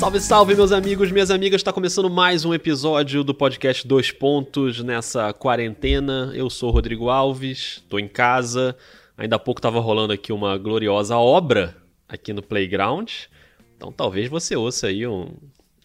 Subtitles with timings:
[0.00, 1.60] Salve, salve, meus amigos, minhas amigas.
[1.60, 6.32] Está começando mais um episódio do podcast Dois Pontos nessa quarentena.
[6.34, 8.74] Eu sou Rodrigo Alves, tô em casa.
[9.14, 11.76] Ainda há pouco tava rolando aqui uma gloriosa obra
[12.08, 13.10] aqui no Playground.
[13.76, 15.34] Então talvez você ouça aí um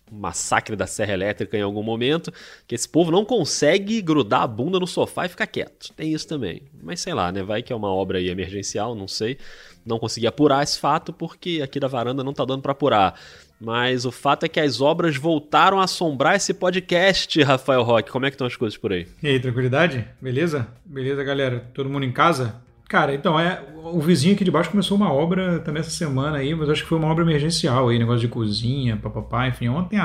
[0.09, 2.32] massacre da serra elétrica em algum momento,
[2.66, 5.91] que esse povo não consegue grudar a bunda no sofá e ficar quieto.
[5.93, 6.61] Tem isso também.
[6.82, 7.43] Mas sei lá, né?
[7.43, 9.38] Vai que é uma obra aí emergencial, não sei.
[9.86, 13.20] Não consegui apurar esse fato porque aqui da varanda não tá dando para apurar.
[13.59, 18.12] Mas o fato é que as obras voltaram a assombrar esse podcast, Rafael Roque.
[18.12, 19.08] Como é que estão as coisas por aí?
[19.23, 20.05] E aí, tranquilidade?
[20.22, 20.68] Beleza?
[20.86, 21.70] Beleza, galera?
[21.73, 22.62] Todo mundo em casa?
[22.88, 26.54] Cara, então, é, o vizinho aqui de baixo começou uma obra também essa semana aí,
[26.54, 29.70] mas acho que foi uma obra emergencial aí, negócio de cozinha, papapá, enfim.
[29.70, 30.00] Ontem,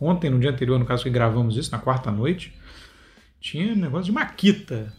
[0.00, 2.54] ontem, no dia anterior, no caso que gravamos isso, na quarta noite,
[3.40, 4.92] tinha negócio de maquita.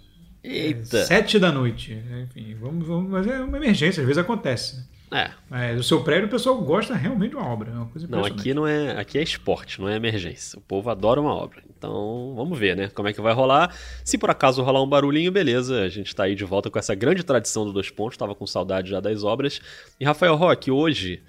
[0.44, 1.00] Eita!
[1.00, 1.98] É, sete da noite.
[2.24, 4.78] Enfim, vamos, vamos, mas é uma emergência, às vezes acontece.
[4.78, 4.84] Né?
[5.12, 5.32] É.
[5.50, 7.72] Mas o seu prédio, o pessoal gosta realmente de uma obra.
[7.72, 9.00] É uma coisa não, aqui não é.
[9.00, 10.60] Aqui é esporte, não é emergência.
[10.60, 11.64] O povo adora uma obra.
[11.78, 12.90] Então, vamos ver, né?
[12.90, 13.74] Como é que vai rolar.
[14.04, 15.82] Se por acaso rolar um barulhinho, beleza.
[15.82, 18.18] A gente tá aí de volta com essa grande tradição do dois pontos.
[18.18, 19.62] Tava com saudade já das obras.
[20.00, 21.24] E Rafael Roque, hoje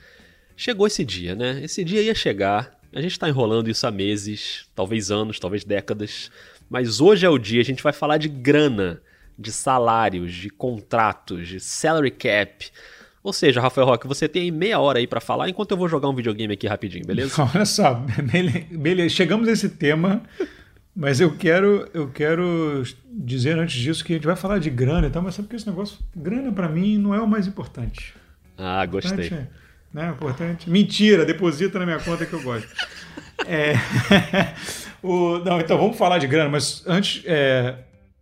[0.57, 1.61] chegou esse dia, né?
[1.63, 2.77] Esse dia ia chegar.
[2.93, 6.33] A gente tá enrolando isso há meses, talvez anos, talvez décadas.
[6.69, 9.01] Mas hoje é o dia, a gente vai falar de grana,
[9.39, 12.71] de salários, de contratos, de salary cap
[13.23, 16.09] ou seja, Rafael Roque, você tem meia hora aí para falar enquanto eu vou jogar
[16.09, 17.35] um videogame aqui rapidinho, beleza?
[17.55, 17.95] Olha só,
[18.71, 20.23] beleza, chegamos a esse tema,
[20.95, 25.07] mas eu quero, eu quero dizer antes disso que a gente vai falar de grana
[25.07, 28.15] e tal, mas sabe que esse negócio, grana para mim não é o mais importante.
[28.57, 29.27] Ah, gostei.
[29.27, 29.51] Importante,
[29.93, 30.11] né?
[30.11, 30.71] Importante.
[30.71, 32.69] Mentira, deposita na minha conta que eu gosto.
[33.47, 33.75] é,
[35.03, 37.77] o, não, então vamos falar de grana, mas antes, é,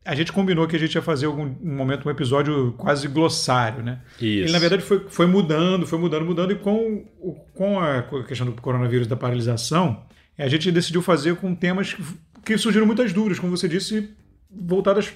[0.07, 3.83] a gente combinou que a gente ia fazer algum um momento um episódio quase glossário,
[3.83, 4.01] né?
[4.15, 4.45] Isso.
[4.45, 7.05] Ele, na verdade, foi, foi mudando, foi mudando, mudando, e com,
[7.53, 10.05] com a questão do coronavírus, da paralisação,
[10.39, 12.03] a gente decidiu fazer com temas que,
[12.45, 14.11] que surgiram muitas dúvidas, como você disse,
[14.49, 15.13] voltadas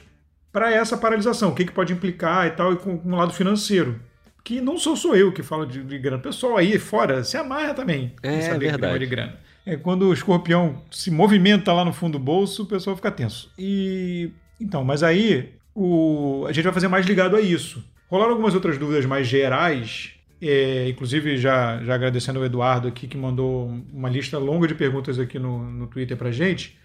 [0.53, 3.33] para essa paralisação, o que, que pode implicar e tal, e com, com o lado
[3.33, 4.01] financeiro.
[4.43, 6.21] Que não sou só eu que falo de, de grana.
[6.21, 8.15] Pessoal aí fora se amarra também.
[8.23, 8.99] É, é verdade.
[8.99, 9.39] De grana.
[9.65, 13.53] É quando o escorpião se movimenta lá no fundo do bolso, o pessoal fica tenso.
[13.59, 17.83] E então, mas aí o, a gente vai fazer mais ligado a isso.
[18.09, 20.13] Rolaram algumas outras dúvidas mais gerais,
[20.43, 25.19] é, inclusive já, já agradecendo o Eduardo aqui que mandou uma lista longa de perguntas
[25.19, 26.79] aqui no, no Twitter pra gente.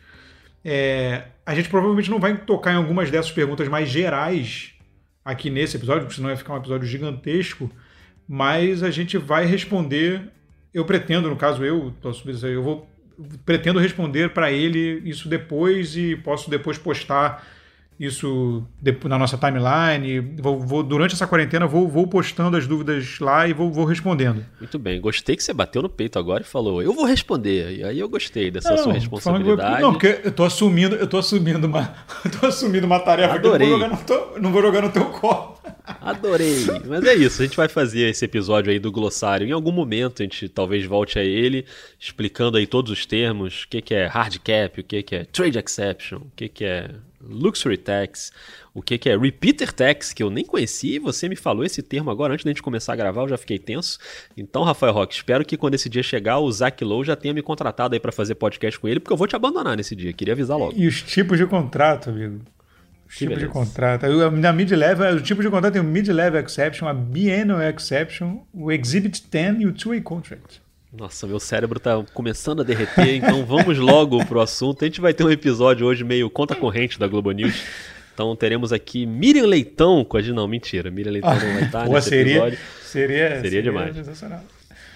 [0.64, 4.74] É, a gente provavelmente não vai tocar em algumas dessas perguntas mais gerais
[5.24, 7.70] aqui nesse episódio, porque senão vai ficar um episódio gigantesco,
[8.28, 10.30] mas a gente vai responder.
[10.74, 11.94] Eu pretendo, no caso eu,
[12.44, 12.88] eu vou
[13.46, 17.46] pretendo responder para ele isso depois e posso depois postar
[18.00, 18.66] isso
[19.06, 20.20] na nossa timeline.
[20.42, 24.46] Vou, vou, durante essa quarentena vou, vou postando as dúvidas lá e vou, vou, respondendo.
[24.60, 27.80] Muito bem, gostei que você bateu no peito agora e falou, eu vou responder.
[27.80, 29.82] E aí eu gostei dessa não, sua responsabilidade.
[29.82, 31.94] não, porque eu tô assumindo, eu tô assumindo uma,
[32.40, 33.68] tô assumindo uma tarefa Adorei.
[33.68, 35.56] que eu não vou, jogar no, não vou jogar no teu colo.
[36.02, 36.66] Adorei.
[36.86, 39.48] Mas é isso, a gente vai fazer esse episódio aí do glossário.
[39.48, 41.66] Em algum momento a gente talvez volte a ele,
[42.00, 45.26] explicando aí todos os termos, o que, que é hard cap, o que, que é
[45.26, 46.90] trade exception, o que, que é
[47.28, 48.32] Luxury Tax,
[48.74, 52.12] o que, que é Repeater Tax, que eu nem conhecia, você me falou esse termo
[52.12, 53.98] agora antes da gente começar a gravar, eu já fiquei tenso.
[54.36, 57.42] Então, Rafael Roque, espero que quando esse dia chegar, o Zach Lowe já tenha me
[57.42, 60.34] contratado aí para fazer podcast com ele, porque eu vou te abandonar nesse dia, queria
[60.34, 60.74] avisar logo.
[60.76, 62.42] E os tipos de contrato, amigo?
[63.08, 64.06] Os tipos de contrato.
[64.32, 69.24] Na mid-level, o tipo de contrato tem o mid-level exception, a biennial exception, o exhibit
[69.30, 70.65] 10 e o two-way contract.
[70.98, 74.84] Nossa, meu cérebro tá começando a derreter, então vamos logo pro assunto.
[74.84, 77.64] A gente vai ter um episódio hoje meio conta corrente da Globo News.
[78.14, 80.34] Então teremos aqui Miriam Leitão com a gente.
[80.34, 82.60] Não, mentira, Miriam Leitão não vai estar nesse seria, episódio.
[82.82, 83.96] Seria, seria, seria demais.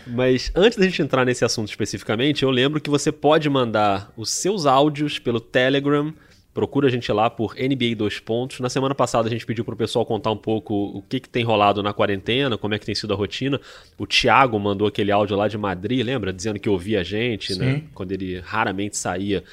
[0.07, 4.29] Mas antes da gente entrar nesse assunto especificamente, eu lembro que você pode mandar os
[4.29, 6.13] seus áudios pelo Telegram
[6.53, 8.59] Procura a gente lá por NBA 2 pontos.
[8.59, 11.29] Na semana passada a gente pediu para o pessoal contar um pouco o que, que
[11.29, 13.61] tem rolado na quarentena, como é que tem sido a rotina.
[13.97, 16.33] O Thiago mandou aquele áudio lá de Madrid, lembra?
[16.33, 17.65] Dizendo que ouvia a gente, né?
[17.65, 17.71] Sim.
[17.73, 17.83] né?
[17.93, 19.43] Quando ele raramente saía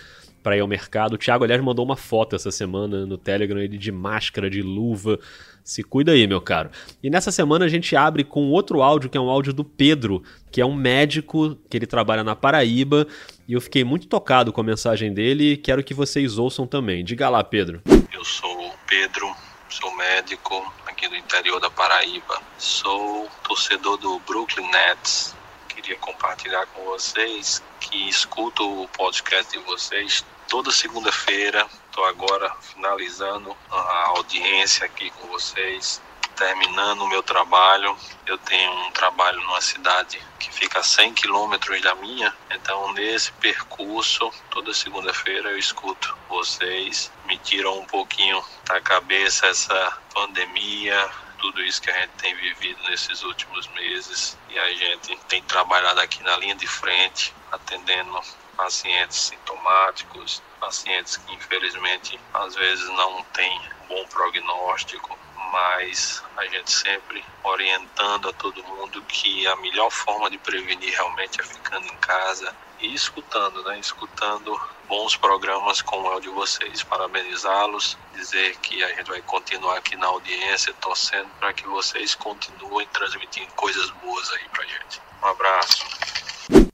[0.43, 1.15] para ir ao mercado.
[1.15, 5.19] O Thiago, aliás, mandou uma foto essa semana no Telegram, ele de máscara, de luva.
[5.67, 6.71] Se cuida aí, meu caro.
[7.03, 10.23] E nessa semana a gente abre com outro áudio, que é um áudio do Pedro,
[10.49, 13.05] que é um médico que ele trabalha na Paraíba.
[13.49, 17.05] E eu fiquei muito tocado com a mensagem dele e quero que vocês ouçam também.
[17.05, 17.83] Diga lá, Pedro.
[18.13, 19.29] Eu sou o Pedro,
[19.69, 22.41] sou médico aqui do interior da Paraíba.
[22.57, 25.35] Sou torcedor do Brooklyn Nets.
[25.69, 31.67] Queria compartilhar com vocês que escuto o podcast de vocês toda segunda-feira.
[31.87, 36.01] Estou agora finalizando a audiência aqui com vocês.
[36.37, 37.97] terminando o meu trabalho.
[38.27, 43.33] Eu tenho um trabalho numa cidade que fica a 100 quilômetros da minha, então nesse
[43.33, 51.63] percurso, toda segunda-feira eu escuto vocês, me tiram um pouquinho da cabeça essa pandemia, tudo
[51.63, 56.23] isso que a gente tem vivido nesses últimos meses e a gente tem trabalhado aqui
[56.23, 58.21] na linha de frente, atendendo
[58.57, 65.19] pacientes sintomáticos, pacientes que infelizmente às vezes não têm bom prognóstico,
[65.53, 71.41] mas a gente sempre orientando a todo mundo que a melhor forma de prevenir realmente
[71.41, 73.79] é ficando em casa e escutando, né?
[73.79, 76.83] Escutando bons programas como é o de vocês.
[76.83, 82.87] Parabenizá-los, dizer que a gente vai continuar aqui na audiência, torcendo para que vocês continuem
[82.89, 85.01] transmitindo coisas boas aí pra gente.
[85.23, 85.96] Um abraço.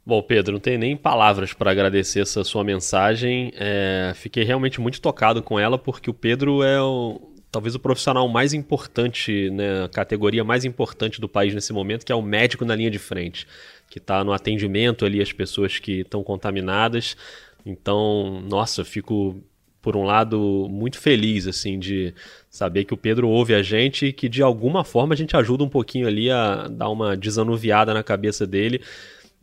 [0.04, 3.52] Bom, Pedro, não tem nem palavras para agradecer essa sua mensagem.
[3.54, 7.20] É, fiquei realmente muito tocado com ela, porque o Pedro é o,
[7.52, 12.10] talvez o profissional mais importante, né, a categoria mais importante do país nesse momento, que
[12.10, 13.46] é o médico na linha de frente,
[13.88, 17.16] que está no atendimento ali às pessoas que estão contaminadas.
[17.64, 19.40] Então, nossa, fico
[19.80, 22.14] por um lado muito feliz assim de
[22.48, 25.62] saber que o Pedro ouve a gente e que de alguma forma a gente ajuda
[25.62, 28.80] um pouquinho ali a dar uma desanuviada na cabeça dele.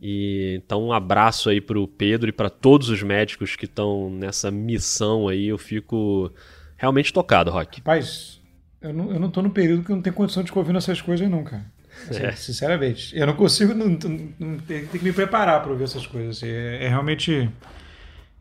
[0.00, 4.10] E então um abraço aí para o Pedro e para todos os médicos que estão
[4.10, 5.48] nessa missão aí.
[5.48, 6.32] Eu fico
[6.76, 7.80] realmente tocado, Rock.
[7.80, 8.40] Rapaz,
[8.80, 10.78] eu não, eu não tô no período que eu não tenho condição de ficar ouvindo
[10.78, 11.66] essas coisas, não, cara.
[12.08, 12.32] Assim, é.
[12.32, 13.16] Sinceramente.
[13.16, 13.74] Eu não consigo.
[13.74, 13.98] Não,
[14.38, 16.38] não, tem, que me preparar para ouvir essas coisas.
[16.38, 17.50] Assim, é, é, realmente.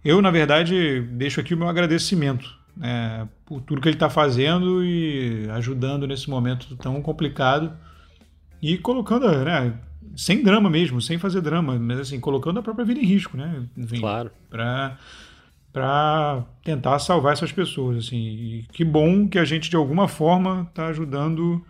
[0.04, 4.84] Eu, na verdade, deixo aqui o meu agradecimento né, por tudo que ele está fazendo
[4.84, 7.74] e ajudando nesse momento tão complicado
[8.62, 9.74] e colocando, né,
[10.16, 13.64] sem drama mesmo, sem fazer drama, mas assim, colocando a própria vida em risco, né?
[13.78, 14.32] Enfim, claro.
[14.50, 14.98] Para
[15.72, 18.06] para tentar salvar essas pessoas.
[18.06, 18.18] Assim.
[18.18, 21.64] E que bom que a gente, de alguma forma, está ajudando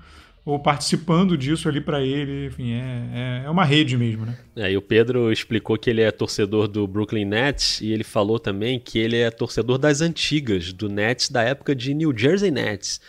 [0.45, 2.47] ou participando disso ali para ele.
[2.47, 4.37] Enfim, é, é, é, uma rede mesmo, né?
[4.55, 8.39] É, e o Pedro explicou que ele é torcedor do Brooklyn Nets e ele falou
[8.39, 12.99] também que ele é torcedor das antigas, do Nets da época de New Jersey Nets.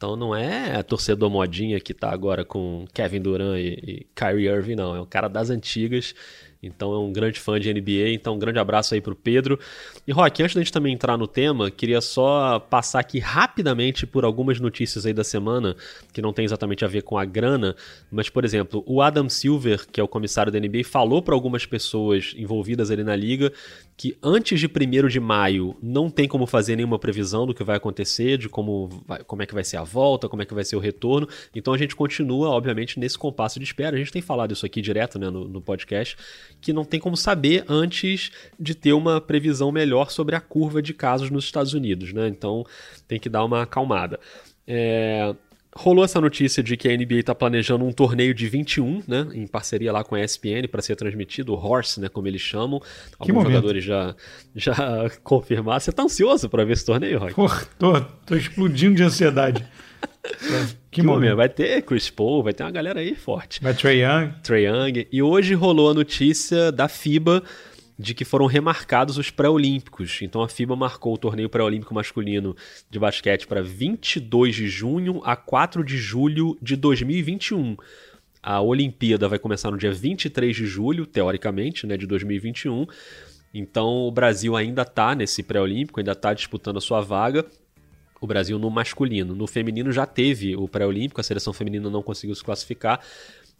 [0.00, 4.74] Então não é torcedor modinha que tá agora com Kevin Durant e, e Kyrie Irving,
[4.74, 4.96] não.
[4.96, 6.14] É um cara das antigas
[6.62, 9.58] então é um grande fã de NBA, então um grande abraço aí pro Pedro.
[10.06, 14.24] E Rock, antes da gente também entrar no tema, queria só passar aqui rapidamente por
[14.24, 15.74] algumas notícias aí da semana,
[16.12, 17.74] que não tem exatamente a ver com a grana,
[18.10, 21.64] mas por exemplo, o Adam Silver, que é o comissário da NBA, falou para algumas
[21.64, 23.52] pessoas envolvidas ali na liga
[24.00, 27.76] que antes de 1 de maio não tem como fazer nenhuma previsão do que vai
[27.76, 30.64] acontecer, de como, vai, como é que vai ser a volta, como é que vai
[30.64, 31.28] ser o retorno.
[31.54, 33.94] Então a gente continua, obviamente, nesse compasso de espera.
[33.94, 36.16] A gente tem falado isso aqui direto né, no, no podcast,
[36.62, 40.94] que não tem como saber antes de ter uma previsão melhor sobre a curva de
[40.94, 42.10] casos nos Estados Unidos.
[42.14, 42.26] Né?
[42.26, 42.64] Então
[43.06, 44.18] tem que dar uma acalmada.
[44.66, 45.34] É,
[45.74, 49.46] Rolou essa notícia de que a NBA está planejando um torneio de 21, né, em
[49.46, 52.80] parceria lá com a ESPN para ser transmitido, o Horse, né, como eles chamam.
[52.80, 52.86] Que
[53.20, 53.52] Alguns momento.
[53.52, 54.14] jogadores já
[54.54, 54.74] já
[55.22, 55.78] confirmaram.
[55.78, 57.20] Você tá ansioso para ver esse torneio?
[57.34, 59.64] Porra, tô, tô explodindo de ansiedade.
[60.90, 61.36] que, que momento.
[61.36, 63.62] Vai ter Chris Paul, vai ter uma galera aí forte.
[63.62, 64.32] Vai Trey Young.
[64.42, 65.06] Trey Young.
[65.12, 67.42] E hoje rolou a notícia da FIBA
[68.00, 70.22] de que foram remarcados os pré-olímpicos.
[70.22, 72.56] Então a FIBA marcou o torneio pré-olímpico masculino
[72.88, 77.76] de basquete para 22 de junho a 4 de julho de 2021.
[78.42, 82.86] A Olimpíada vai começar no dia 23 de julho, teoricamente, né, de 2021.
[83.52, 87.44] Então o Brasil ainda está nesse pré-olímpico, ainda está disputando a sua vaga.
[88.18, 89.34] O Brasil no masculino.
[89.34, 93.00] No feminino já teve o pré-olímpico, a seleção feminina não conseguiu se classificar.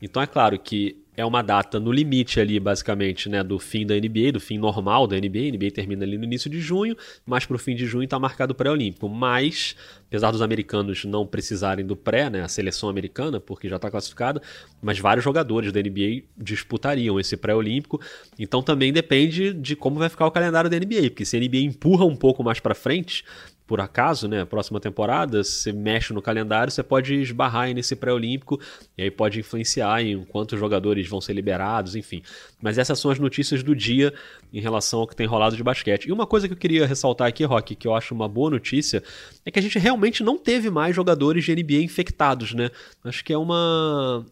[0.00, 3.94] Então é claro que é uma data no limite ali, basicamente, né, do fim da
[3.94, 5.48] NBA, do fim normal da NBA.
[5.48, 8.18] A NBA termina ali no início de junho, mas para o fim de junho está
[8.18, 9.08] marcado o pré-olímpico.
[9.08, 9.76] Mas,
[10.06, 14.40] apesar dos americanos não precisarem do pré, né, a seleção americana, porque já está classificada,
[14.80, 18.00] mas vários jogadores da NBA disputariam esse pré-olímpico.
[18.38, 21.58] Então também depende de como vai ficar o calendário da NBA, porque se a NBA
[21.58, 23.24] empurra um pouco mais para frente,
[23.70, 28.60] por acaso, né, próxima temporada, você mexe no calendário, você pode esbarrar nesse pré-olímpico
[28.98, 32.20] e aí pode influenciar em quantos jogadores vão ser liberados, enfim.
[32.60, 34.12] Mas essas são as notícias do dia
[34.52, 36.06] em relação ao que tem rolado de basquete.
[36.06, 39.04] E uma coisa que eu queria ressaltar aqui, Rock, que eu acho uma boa notícia,
[39.46, 42.70] é que a gente realmente não teve mais jogadores de NBA infectados, né?
[43.04, 44.26] Acho que é uma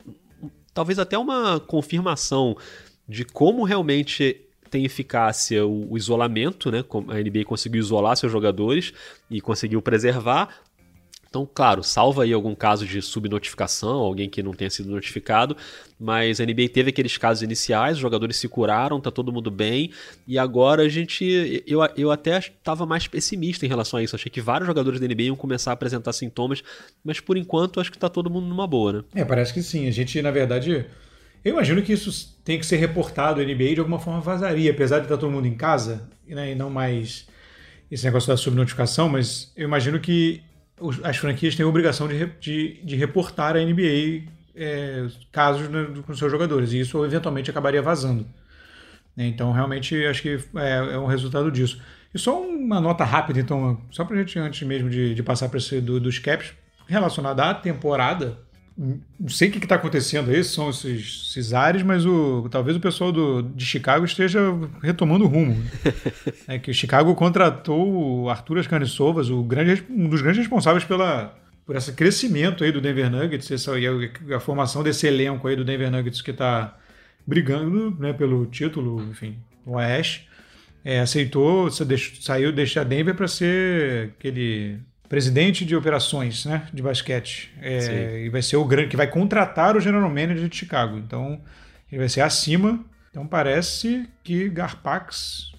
[0.74, 2.56] talvez até uma confirmação
[3.08, 6.84] de como realmente tem eficácia o, o, isolamento, né?
[7.08, 8.92] A NBA conseguiu isolar seus jogadores
[9.30, 10.48] e conseguiu preservar.
[11.28, 15.54] Então, claro, salva aí algum caso de subnotificação, alguém que não tenha sido notificado,
[16.00, 19.90] mas a NBA teve aqueles casos iniciais, os jogadores se curaram, tá todo mundo bem,
[20.26, 21.62] e agora a gente.
[21.66, 24.16] Eu, eu até estava mais pessimista em relação a isso.
[24.16, 26.62] Achei que vários jogadores da NBA iam começar a apresentar sintomas,
[27.04, 29.04] mas por enquanto acho que tá todo mundo numa boa, né?
[29.14, 29.86] É, parece que sim.
[29.86, 30.86] A gente, na verdade.
[31.44, 34.98] Eu imagino que isso tem que ser reportado à NBA de alguma forma vazaria, apesar
[34.98, 37.26] de estar todo mundo em casa, né, e não mais
[37.90, 40.42] esse negócio da subnotificação, mas eu imagino que
[41.02, 46.14] as franquias têm a obrigação de, de, de reportar à NBA é, casos né, com
[46.14, 48.26] seus jogadores, e isso eventualmente acabaria vazando.
[49.16, 51.80] Né, então, realmente, acho que é, é, um resultado disso.
[52.14, 55.48] E só uma nota rápida, então, só para a gente, antes mesmo de, de passar
[55.48, 56.52] para esse do, dos caps,
[56.86, 58.38] relacionada à temporada,
[58.78, 62.80] não sei o que está acontecendo aí, são esses, esses ares, mas o, talvez o
[62.80, 64.40] pessoal do, de Chicago esteja
[64.80, 65.60] retomando o rumo.
[66.46, 71.36] é que o Chicago contratou o Arthur Ascanisovas, o grande, um dos grandes responsáveis pela,
[71.66, 75.56] por esse crescimento aí do Denver Nuggets, essa, e a, a, formação desse elenco aí
[75.56, 76.78] do Denver Nuggets que está
[77.26, 80.28] brigando né, pelo título, enfim, o Oeste.
[80.84, 84.78] É, aceitou, saiu, deixar Denver para ser aquele
[85.08, 87.52] presidente de operações né, de basquete.
[87.60, 90.98] É, e vai ser o grande que vai contratar o general manager de Chicago.
[90.98, 91.40] Então,
[91.90, 92.84] ele vai ser acima.
[93.10, 95.52] Então, parece que Garpax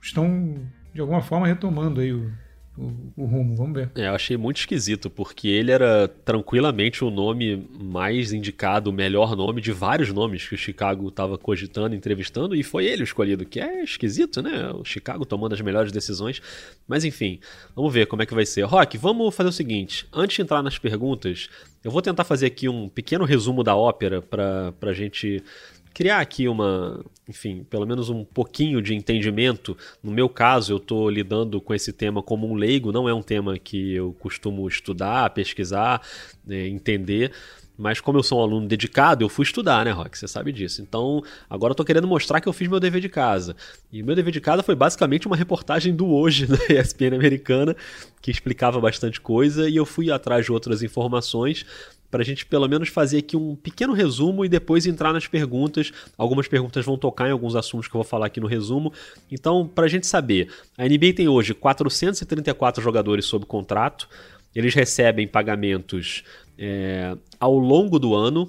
[0.00, 0.60] estão,
[0.92, 2.32] de alguma forma, retomando aí o,
[2.76, 3.54] o, o, rumo.
[3.56, 3.90] Vamos ver.
[3.94, 9.36] É, eu achei muito esquisito, porque ele era tranquilamente o nome mais indicado, o melhor
[9.36, 13.44] nome de vários nomes que o Chicago estava cogitando, entrevistando, e foi ele o escolhido,
[13.44, 14.70] que é esquisito, né?
[14.72, 16.42] O Chicago tomando as melhores decisões.
[16.86, 17.38] Mas enfim,
[17.76, 18.62] vamos ver como é que vai ser.
[18.62, 21.48] Rock, vamos fazer o seguinte: antes de entrar nas perguntas,
[21.84, 25.42] eu vou tentar fazer aqui um pequeno resumo da ópera para a gente
[25.94, 29.78] criar aqui uma, enfim, pelo menos um pouquinho de entendimento.
[30.02, 33.22] No meu caso, eu estou lidando com esse tema como um leigo, não é um
[33.22, 36.02] tema que eu costumo estudar, pesquisar,
[36.44, 37.32] né, entender.
[37.76, 40.16] Mas como eu sou um aluno dedicado, eu fui estudar, né, Rock?
[40.16, 40.80] Você sabe disso.
[40.80, 43.56] Então, agora eu tô querendo mostrar que eu fiz meu dever de casa.
[43.92, 47.74] E meu dever de casa foi basicamente uma reportagem do hoje da ESPN americana,
[48.22, 51.66] que explicava bastante coisa, e eu fui atrás de outras informações
[52.14, 55.90] para a gente pelo menos fazer aqui um pequeno resumo e depois entrar nas perguntas.
[56.16, 58.92] Algumas perguntas vão tocar em alguns assuntos que eu vou falar aqui no resumo.
[59.32, 64.08] Então, para a gente saber, a NBA tem hoje 434 jogadores sob contrato.
[64.54, 66.22] Eles recebem pagamentos
[66.56, 68.48] é, ao longo do ano.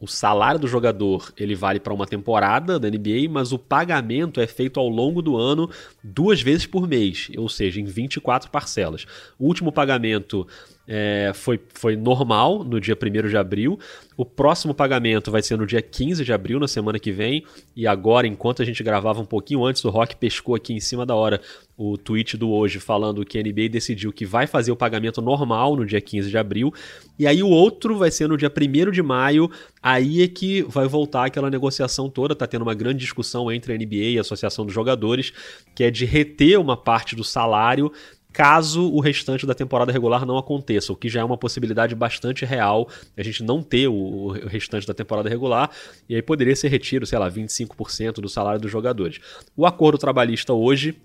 [0.00, 4.48] O salário do jogador ele vale para uma temporada da NBA, mas o pagamento é
[4.48, 5.70] feito ao longo do ano
[6.02, 9.06] duas vezes por mês, ou seja, em 24 parcelas.
[9.38, 10.44] O último pagamento
[10.92, 13.78] é, foi, foi normal no dia 1 de abril.
[14.16, 17.44] O próximo pagamento vai ser no dia 15 de abril, na semana que vem.
[17.76, 21.06] E agora, enquanto a gente gravava um pouquinho antes, o Rock pescou aqui em cima
[21.06, 21.40] da hora
[21.76, 25.76] o tweet do hoje falando que a NBA decidiu que vai fazer o pagamento normal
[25.76, 26.74] no dia 15 de abril.
[27.16, 29.48] E aí o outro vai ser no dia 1 de maio.
[29.80, 32.34] Aí é que vai voltar aquela negociação toda.
[32.34, 35.32] Tá tendo uma grande discussão entre a NBA e a Associação dos Jogadores,
[35.72, 37.92] que é de reter uma parte do salário
[38.32, 42.44] caso o restante da temporada regular não aconteça, o que já é uma possibilidade bastante
[42.44, 45.70] real, a gente não ter o, restante da temporada regular,
[46.08, 49.20] e aí poderia ser retiro, sei lá, 25% do salário dos jogadores.
[49.56, 50.96] O acordo trabalhista hoje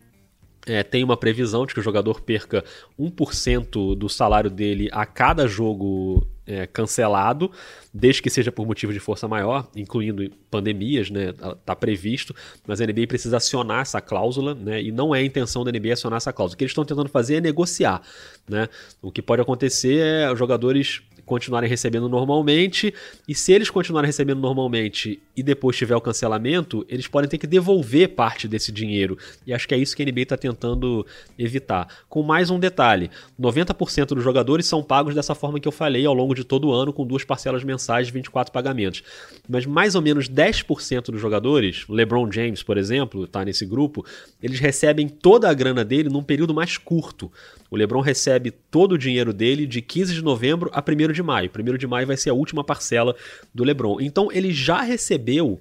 [0.66, 2.64] é, tem uma previsão de que o jogador perca
[3.00, 7.52] 1% do salário dele a cada jogo é, cancelado,
[7.94, 11.32] desde que seja por motivo de força maior, incluindo pandemias, né?
[11.34, 12.36] Tá, tá previsto,
[12.68, 14.82] mas a NBA precisa acionar essa cláusula, né?
[14.82, 16.56] E não é a intenção da NBA acionar essa cláusula.
[16.56, 18.02] O que eles estão tentando fazer é negociar,
[18.48, 18.68] né?
[19.02, 22.94] O que pode acontecer é os jogadores continuarem recebendo normalmente,
[23.28, 27.48] e se eles continuarem recebendo normalmente e depois tiver o cancelamento, eles podem ter que
[27.48, 29.18] devolver parte desse dinheiro.
[29.46, 31.06] E acho que é isso que a NBA está tentando
[31.38, 31.88] evitar.
[32.08, 36.14] Com mais um detalhe: 90% dos jogadores são pagos dessa forma que eu falei ao
[36.14, 39.04] longo de todo o ano, com duas parcelas mensais de 24 pagamentos.
[39.50, 44.06] Mas mais ou menos 10% dos jogadores, LeBron James, por exemplo, está nesse grupo,
[44.42, 47.32] eles recebem toda a grana dele num período mais curto.
[47.70, 51.50] O LeBron recebe todo o dinheiro dele de 15 de novembro a 1 de maio.
[51.50, 53.16] 1 de maio vai ser a última parcela
[53.54, 54.00] do LeBron.
[54.00, 55.60] Então ele já recebeu,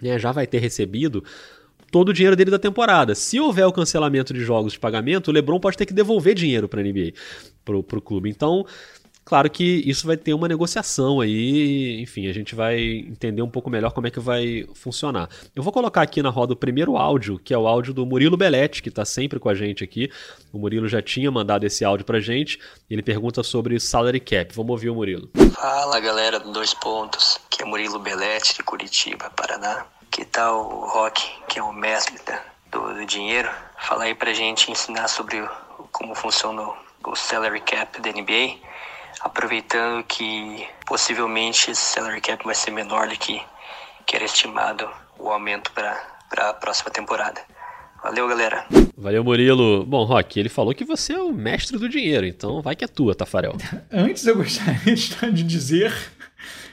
[0.00, 1.22] né, já vai ter recebido
[1.90, 3.14] todo o dinheiro dele da temporada.
[3.14, 6.68] Se houver o cancelamento de jogos de pagamento, o LeBron pode ter que devolver dinheiro
[6.68, 7.12] para a NBA,
[7.64, 8.28] para o clube.
[8.30, 8.64] Então
[9.26, 13.68] Claro que isso vai ter uma negociação aí, enfim, a gente vai entender um pouco
[13.68, 15.28] melhor como é que vai funcionar.
[15.52, 18.36] Eu vou colocar aqui na roda o primeiro áudio, que é o áudio do Murilo
[18.36, 20.08] Belletti, que está sempre com a gente aqui.
[20.52, 22.60] O Murilo já tinha mandado esse áudio pra gente.
[22.88, 24.54] Ele pergunta sobre salary cap.
[24.54, 25.28] Vamos ouvir o Murilo.
[25.54, 29.86] Fala galera do Dois Pontos, que é Murilo Belletti de Curitiba, Paraná.
[30.08, 32.16] Que tal o Rock, que é o mestre
[32.70, 33.50] do, do dinheiro?
[33.76, 35.44] Fala aí pra gente ensinar sobre
[35.90, 36.62] como funciona
[37.04, 38.56] o salary cap da NBA,
[39.20, 43.40] aproveitando que possivelmente esse salary cap vai ser menor do que,
[44.06, 47.40] que era estimado o aumento para a próxima temporada.
[48.02, 48.66] Valeu, galera.
[48.96, 49.84] Valeu, Murilo.
[49.84, 52.88] Bom, Rock, ele falou que você é o mestre do dinheiro, então vai que é
[52.88, 53.56] tua, Tafarel.
[53.90, 55.92] Antes eu gostaria de dizer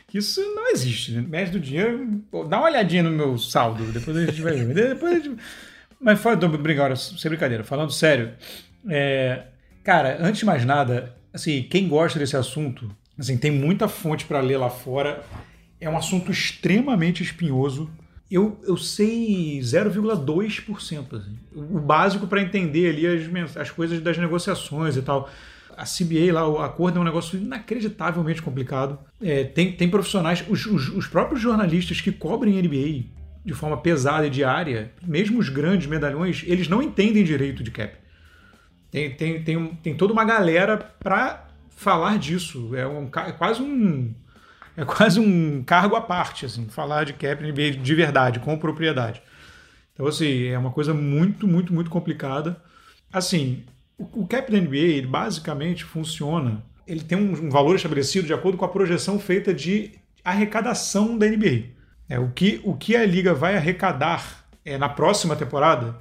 [0.07, 1.12] que isso não existe.
[1.12, 1.21] Né?
[1.21, 4.89] Mestre do dinheiro, pô, dá uma olhadinha no meu saldo, depois a gente vai ver.
[4.93, 5.41] Depois a gente...
[6.00, 8.33] Mas fala, brincadeira, sem brincadeira, falando sério,
[8.89, 9.43] é,
[9.83, 14.39] cara, antes de mais nada, assim, quem gosta desse assunto, assim, tem muita fonte para
[14.39, 15.23] ler lá fora.
[15.81, 17.89] É um assunto extremamente espinhoso.
[18.29, 21.15] Eu, eu sei 0,2%.
[21.15, 25.29] Assim, o básico para entender ali as, as coisas das negociações e tal.
[25.75, 28.99] A CBA lá, o acordo é um negócio inacreditavelmente complicado.
[29.19, 33.05] É, tem, tem profissionais, os, os, os próprios jornalistas que cobrem NBA
[33.43, 38.02] de forma pesada e diária, mesmo os grandes medalhões, eles não entendem direito de cap.
[38.93, 42.75] Tem, tem, tem, tem toda uma galera para falar disso.
[42.75, 44.13] É, um, é quase um
[44.77, 49.19] é quase um cargo à parte, assim, falar de NBA de verdade, com propriedade.
[49.93, 52.62] Então, assim, é uma coisa muito, muito, muito complicada.
[53.12, 53.63] Assim,
[53.97, 58.33] o, o cap da NBA, ele basicamente funciona, ele tem um, um, valor estabelecido de
[58.33, 59.91] acordo com a projeção feita de
[60.23, 61.65] arrecadação da NBA.
[62.07, 65.95] É, o, que, o que a liga vai arrecadar é, na próxima temporada,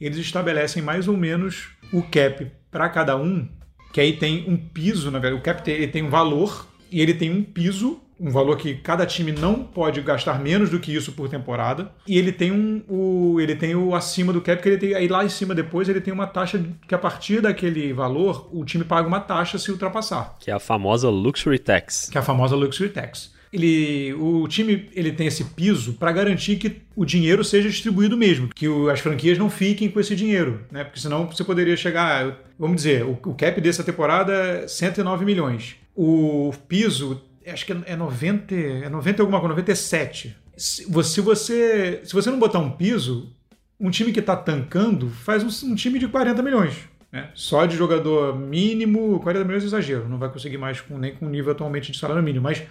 [0.00, 3.48] eles estabelecem mais ou menos o cap para cada um,
[3.92, 7.00] que aí tem um piso, na verdade, o cap tem, ele tem um valor e
[7.00, 10.94] ele tem um piso, um valor que cada time não pode gastar menos do que
[10.94, 14.68] isso por temporada, e ele tem um o, ele tem o acima do cap que
[14.68, 17.92] ele tem aí lá em cima depois ele tem uma taxa que a partir daquele
[17.92, 22.08] valor o time paga uma taxa se ultrapassar, que é a famosa luxury tax.
[22.10, 26.56] Que é a famosa luxury tax ele, o time ele tem esse piso para garantir
[26.56, 30.64] que o dinheiro seja distribuído mesmo, que o, as franquias não fiquem com esse dinheiro,
[30.70, 30.84] né?
[30.84, 35.76] Porque senão você poderia chegar, vamos dizer, o, o cap dessa temporada é 109 milhões.
[35.94, 40.36] O piso, acho que é 90, é 90 alguma coisa, 97.
[40.56, 43.32] Se você, você, se você não botar um piso,
[43.80, 46.74] um time que está tancando faz um, um, time de 40 milhões.
[47.10, 47.30] Né?
[47.34, 51.26] Só de jogador mínimo, 40 milhões é exagero, não vai conseguir mais com, nem com
[51.26, 52.62] o nível atualmente de salário mínimo, mas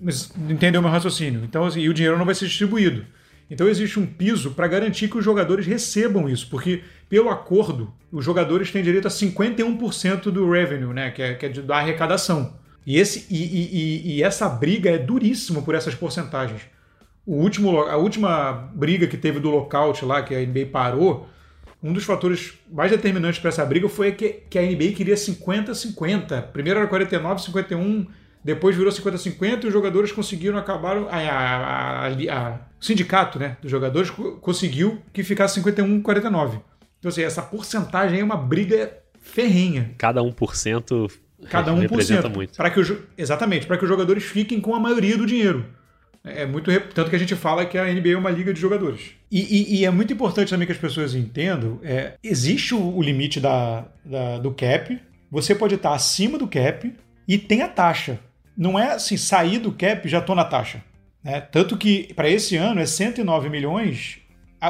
[0.00, 1.42] mas entendeu meu raciocínio?
[1.44, 3.04] Então, assim, e o dinheiro não vai ser distribuído.
[3.50, 8.24] Então existe um piso para garantir que os jogadores recebam isso, porque pelo acordo, os
[8.24, 12.54] jogadores têm direito a 51% do revenue, né, que é, que é da arrecadação.
[12.86, 16.62] E, esse, e, e, e, essa briga é duríssima por essas porcentagens.
[17.26, 21.28] O último, a última briga que teve do lockout lá, que a NBA parou,
[21.82, 26.44] um dos fatores mais determinantes para essa briga foi que, que a NBA queria 50-50.
[26.50, 28.06] Primeiro era 49, 51
[28.42, 30.96] depois virou 50-50 e os jogadores conseguiram acabar.
[30.98, 36.60] O sindicato né, dos jogadores conseguiu que ficasse 51-49.
[36.98, 39.94] Então, assim, essa porcentagem é uma briga ferrenha.
[39.98, 41.10] Cada 1%
[41.48, 41.80] Cada 1%.
[41.80, 42.56] representa muito.
[42.56, 45.64] Para que o, exatamente, para que os jogadores fiquem com a maioria do dinheiro.
[46.24, 49.12] É muito tanto que a gente fala que a NBA é uma liga de jogadores.
[49.30, 53.00] E, e, e é muito importante também que as pessoas entendam: é, existe o, o
[53.00, 54.98] limite da, da, do cap,
[55.30, 56.92] você pode estar acima do cap
[57.26, 58.18] e tem a taxa
[58.58, 60.82] não é assim, sair do cap já estou na taxa.
[61.22, 61.40] Né?
[61.40, 64.18] Tanto que para esse ano é 109 milhões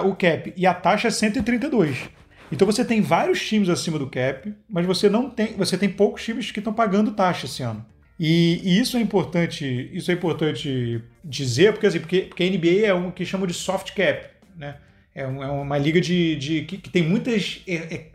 [0.05, 2.11] o cap e a taxa é 132.
[2.53, 6.23] Então você tem vários times acima do cap, mas você não tem, você tem poucos
[6.23, 7.85] times que estão pagando taxa esse ano.
[8.21, 12.87] E, e, isso é importante, isso é importante dizer, porque assim, porque, porque a NBA
[12.87, 14.77] é um que chama de soft cap, né?
[15.19, 17.65] É, é uma liga de, de que, que, tem muitas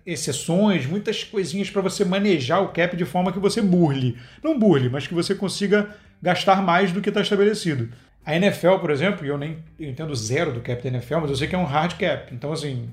[0.05, 4.17] exceções, muitas coisinhas para você manejar o cap de forma que você burle.
[4.41, 7.89] Não burle, mas que você consiga gastar mais do que está estabelecido.
[8.25, 11.29] A NFL, por exemplo, e eu nem eu entendo zero do cap da NFL, mas
[11.29, 12.33] eu sei que é um hard cap.
[12.33, 12.89] Então, assim,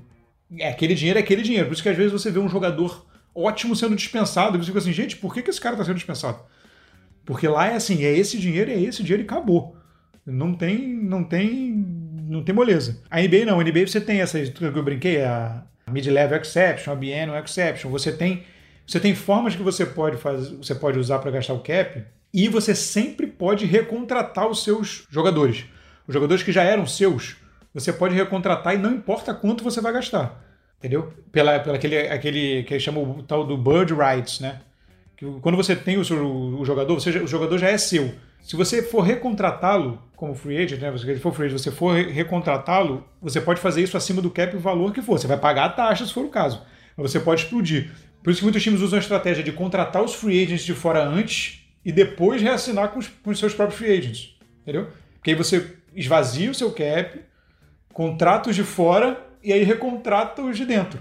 [0.59, 1.69] é aquele dinheiro é aquele dinheiro.
[1.69, 4.81] Por isso que às vezes você vê um jogador ótimo sendo dispensado e você fica
[4.81, 6.41] assim, gente, por que, que esse cara está sendo dispensado?
[7.25, 9.77] Porque lá é assim, é esse dinheiro, é esse dinheiro e acabou.
[10.27, 12.00] Não tem, não tem
[12.31, 13.03] não tem moleza.
[13.11, 16.97] A NBA não, a NBA você tem essa que eu brinquei, a mid-level exception, a
[16.97, 18.45] biennial exception, você tem
[18.87, 22.49] você tem formas que você pode fazer, você pode usar para gastar o cap e
[22.49, 25.65] você sempre pode recontratar os seus jogadores.
[26.09, 27.37] Os jogadores que já eram seus,
[27.73, 30.45] você pode recontratar e não importa quanto você vai gastar.
[30.79, 31.13] Entendeu?
[31.31, 34.61] Pela, pela aquele, aquele que chama o tal do bird rights, né?
[35.17, 38.13] Que quando você tem o, seu, o jogador, você, o jogador já é seu.
[38.43, 40.97] Se você for recontratá-lo como free agent, né?
[40.99, 44.55] Se ele for free agent, você for recontratá-lo, você pode fazer isso acima do cap
[44.57, 45.19] o valor que for.
[45.19, 46.63] Você vai pagar a taxa se for o caso.
[46.97, 47.91] Mas você pode explodir.
[48.23, 51.03] Por isso que muitos times usam a estratégia de contratar os free agents de fora
[51.03, 54.37] antes e depois reassinar com os, com os seus próprios free agents.
[54.63, 54.89] Entendeu?
[55.15, 57.19] Porque aí você esvazia o seu cap,
[57.93, 61.01] contrata os de fora e aí recontrata os de dentro.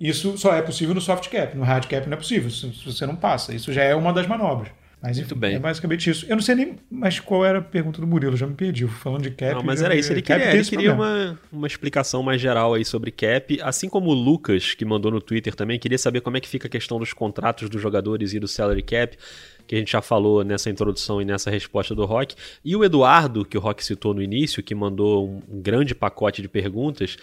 [0.00, 3.06] Isso só é possível no soft cap, no hard cap não é possível, se você
[3.06, 3.54] não passa.
[3.54, 4.72] Isso já é uma das manobras.
[5.02, 5.56] Mas Muito bem.
[5.56, 6.24] é basicamente isso.
[6.28, 8.86] Eu não sei nem mais qual era a pergunta do Murilo, já me perdi.
[8.86, 9.54] Falando de cap.
[9.56, 10.12] Não, mas era isso.
[10.12, 13.60] Ele queria, ele queria uma, uma explicação mais geral aí sobre cap.
[13.62, 16.68] Assim como o Lucas, que mandou no Twitter também, queria saber como é que fica
[16.68, 19.18] a questão dos contratos dos jogadores e do salary cap,
[19.66, 22.36] que a gente já falou nessa introdução e nessa resposta do Rock.
[22.64, 26.40] E o Eduardo, que o Rock citou no início, que mandou um, um grande pacote
[26.40, 27.16] de perguntas,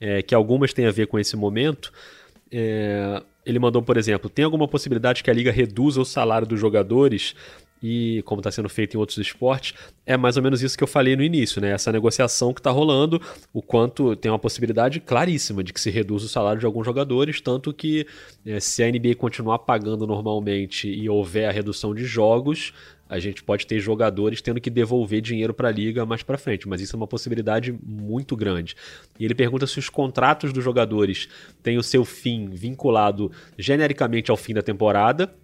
[0.00, 1.92] é, que algumas têm a ver com esse momento.
[2.50, 6.60] É, ele mandou, por exemplo, tem alguma possibilidade que a liga reduza o salário dos
[6.60, 7.34] jogadores?
[7.82, 9.72] E como está sendo feito em outros esportes,
[10.04, 11.70] é mais ou menos isso que eu falei no início, né?
[11.70, 13.20] Essa negociação que está rolando,
[13.54, 17.40] o quanto tem uma possibilidade claríssima de que se reduza o salário de alguns jogadores,
[17.40, 18.06] tanto que
[18.44, 22.74] é, se a NBA continuar pagando normalmente e houver a redução de jogos,
[23.10, 26.68] a gente pode ter jogadores tendo que devolver dinheiro para a liga mais para frente,
[26.68, 28.76] mas isso é uma possibilidade muito grande.
[29.18, 31.28] E ele pergunta se os contratos dos jogadores
[31.60, 35.34] têm o seu fim vinculado genericamente ao fim da temporada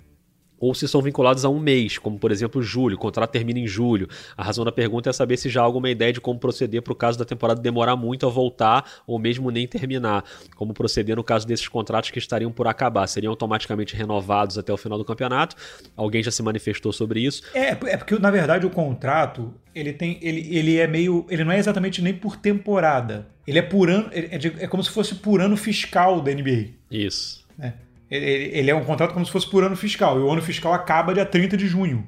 [0.59, 3.67] ou se são vinculados a um mês, como por exemplo julho, o contrato termina em
[3.67, 4.09] julho.
[4.37, 6.93] A razão da pergunta é saber se já há alguma ideia de como proceder para
[6.93, 10.25] o caso da temporada demorar muito a voltar ou mesmo nem terminar.
[10.55, 13.07] Como proceder no caso desses contratos que estariam por acabar.
[13.07, 15.57] Seriam automaticamente renovados até o final do campeonato?
[15.97, 17.43] Alguém já se manifestou sobre isso?
[17.55, 20.19] É, é porque, na verdade, o contrato, ele tem.
[20.23, 21.27] Ele, ele é meio.
[21.29, 23.27] Ele não é exatamente nem por temporada.
[23.47, 24.09] Ele é por ano.
[24.13, 26.71] É, de- é como se fosse por ano fiscal da NBA.
[26.91, 27.45] Isso.
[27.59, 27.75] né?
[28.11, 28.25] Ele,
[28.57, 30.19] ele- é um contrato como se fosse por ano fiscal.
[30.19, 32.07] E o ano fiscal acaba dia 30 de junho.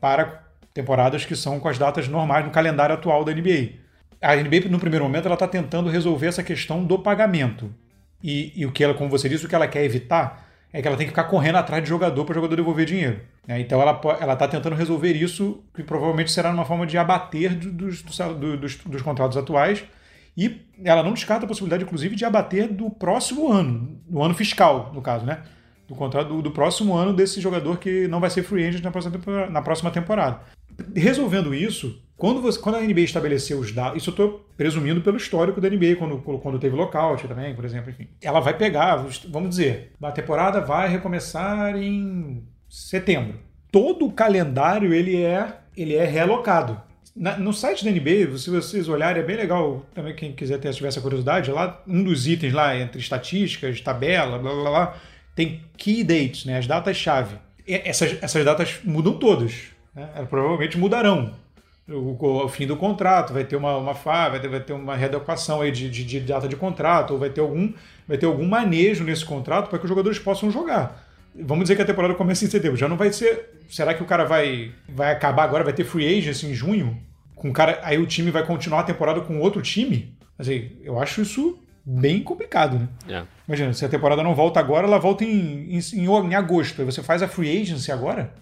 [0.00, 3.70] Para temporadas que são com as datas normais no calendário atual da NBA.
[4.20, 7.72] A NBA, no primeiro momento, ela está tentando resolver essa questão do pagamento.
[8.22, 10.88] E, e o que ela, como você disse, o que ela quer evitar é que
[10.88, 13.20] ela tem que ficar correndo atrás de jogador para o jogador devolver dinheiro.
[13.46, 13.60] né?
[13.60, 17.70] Então ela ela está tentando resolver isso, que provavelmente será uma forma de abater do-
[17.72, 17.86] do
[18.34, 19.84] do- dos, dos contratos atuais.
[20.36, 24.92] E ela não descarta a possibilidade, inclusive, de abater do próximo ano, do ano fiscal,
[24.94, 25.42] no caso, né?
[25.88, 29.16] Do contrato do, próximo ano desse jogador que não vai ser free agent na próxima
[29.16, 29.50] temporada.
[29.50, 30.40] Na próxima temporada.
[30.94, 35.16] Resolvendo isso, quando, você, quando a NBA estabeleceu os dados, isso eu estou presumindo pelo
[35.16, 38.08] histórico da NBA, quando, quando teve lockout também, por exemplo, enfim.
[38.20, 43.38] Ela vai pegar, vamos dizer, a temporada vai recomeçar em setembro.
[43.70, 46.80] Todo o calendário ele é, ele é realocado.
[47.16, 50.70] Na- no site da NBA, se vocês olharem, é bem legal, também quem quiser ter,
[50.74, 54.96] tiver essa curiosidade, lá um dos itens lá, entre estatísticas, tabela, blá blá blá,
[55.34, 57.36] tem key dates, né, as datas-chave.
[57.66, 59.52] Essas, essas datas mudam todas.
[59.94, 60.08] Né?
[60.14, 61.32] Elas provavelmente mudarão.
[61.88, 64.94] O, o fim do contrato, vai ter uma, uma FA, vai ter, vai ter uma
[64.94, 67.72] readequação aí de, de, de data de contrato, ou vai ter algum,
[68.06, 71.04] vai ter algum manejo nesse contrato para que os jogadores possam jogar.
[71.34, 72.76] Vamos dizer que a temporada começa em setembro.
[72.76, 73.50] Já não vai ser.
[73.68, 75.62] Será que o cara vai, vai acabar agora?
[75.64, 76.98] Vai ter free agency em junho?
[77.36, 80.16] Com cara, aí o time vai continuar a temporada com outro time?
[80.38, 82.88] Assim, eu acho isso bem complicado, né?
[83.08, 83.22] É.
[83.46, 86.80] Imagina, se a temporada não volta agora, ela volta em, em, em, em agosto.
[86.80, 88.34] Aí você faz a free agency agora?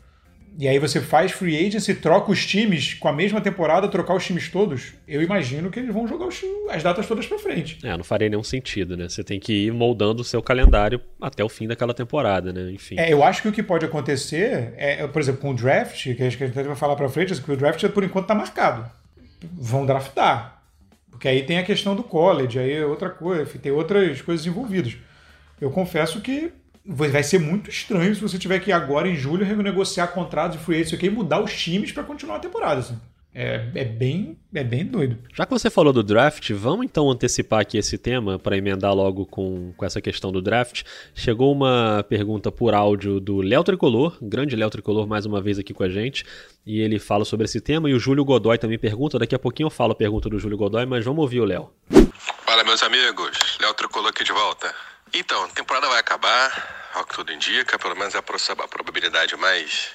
[0.57, 4.25] E aí você faz free agency, troca os times com a mesma temporada, trocar os
[4.25, 4.93] times todos.
[5.07, 6.41] Eu imagino que eles vão jogar os-
[6.71, 7.79] as datas todas pra frente.
[7.83, 9.09] É, não faria nenhum sentido, né?
[9.09, 12.71] Você tem que ir moldando o seu calendário até o fim daquela temporada, né?
[12.71, 12.95] Enfim.
[12.99, 16.23] É, eu acho que o que pode acontecer é, por exemplo, com o draft, que
[16.23, 18.35] acho que a gente vai falar pra frente, é que o draft por enquanto tá
[18.35, 18.89] marcado.
[19.53, 20.63] Vão draftar.
[21.11, 24.97] Porque aí tem a questão do college, aí é outra coisa, tem outras coisas envolvidas.
[25.61, 26.53] Eu confesso que
[26.85, 30.65] vai ser muito estranho se você tiver que ir agora em julho renegociar contratos de
[30.65, 32.81] free aqui, e mudar os times pra continuar a temporada.
[32.81, 32.99] assim.
[33.37, 35.19] É, é bem, é bem doido.
[35.35, 39.27] Já que você falou do draft, vamos então antecipar aqui esse tema para emendar logo
[39.27, 40.85] com, com essa questão do draft.
[41.13, 45.75] Chegou uma pergunta por áudio do Léo Tricolor, grande Léo Tricolor mais uma vez aqui
[45.75, 46.25] com a gente,
[46.65, 47.91] e ele fala sobre esse tema.
[47.91, 49.19] E o Júlio Godoy também pergunta.
[49.19, 51.71] Daqui a pouquinho eu falo a pergunta do Júlio Godoy, mas vamos ouvir o Léo.
[52.47, 53.59] Fala, meus amigos.
[53.61, 54.73] Léo Tricolor aqui de volta.
[55.15, 58.69] Então, a temporada vai acabar, ao que tudo indica, pelo menos é a pro- a
[58.69, 59.91] probabilidade mais,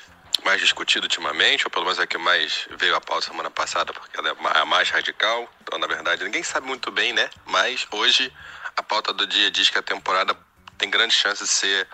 [0.46, 3.92] mais discutida ultimamente, ou pelo menos é a que mais veio à pauta semana passada,
[3.92, 5.52] porque ela é a mais radical.
[5.62, 7.30] Então, na verdade, ninguém sabe muito bem, né?
[7.46, 8.34] Mas hoje
[8.78, 10.34] a pauta do dia diz que a temporada
[10.78, 11.86] tem grande chance de ser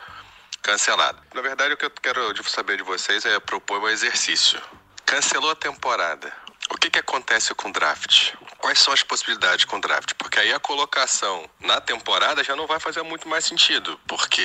[0.61, 1.19] cancelada.
[1.33, 4.61] Na verdade, o que eu quero saber de vocês é propor um exercício.
[5.03, 6.31] Cancelou a temporada.
[6.69, 8.33] O que, que acontece com o draft?
[8.57, 10.13] Quais são as possibilidades com o draft?
[10.17, 14.43] Porque aí a colocação na temporada já não vai fazer muito mais sentido, porque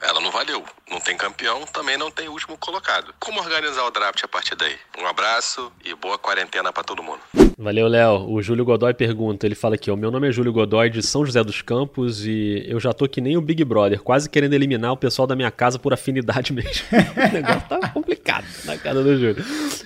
[0.00, 0.64] ela não valeu.
[0.90, 3.14] não tem campeão, também não tem último colocado.
[3.20, 4.76] Como organizar o draft a partir daí?
[4.98, 7.20] Um abraço e boa quarentena para todo mundo.
[7.56, 8.26] Valeu, Léo.
[8.28, 11.24] O Júlio Godoy pergunta, ele fala aqui, o meu nome é Júlio Godoy de São
[11.24, 14.92] José dos Campos e eu já tô que nem o Big Brother, quase querendo eliminar
[14.92, 16.86] o pessoal da minha casa por afinidade mesmo.
[16.90, 19.44] o negócio tá complicado na casa do Júlio.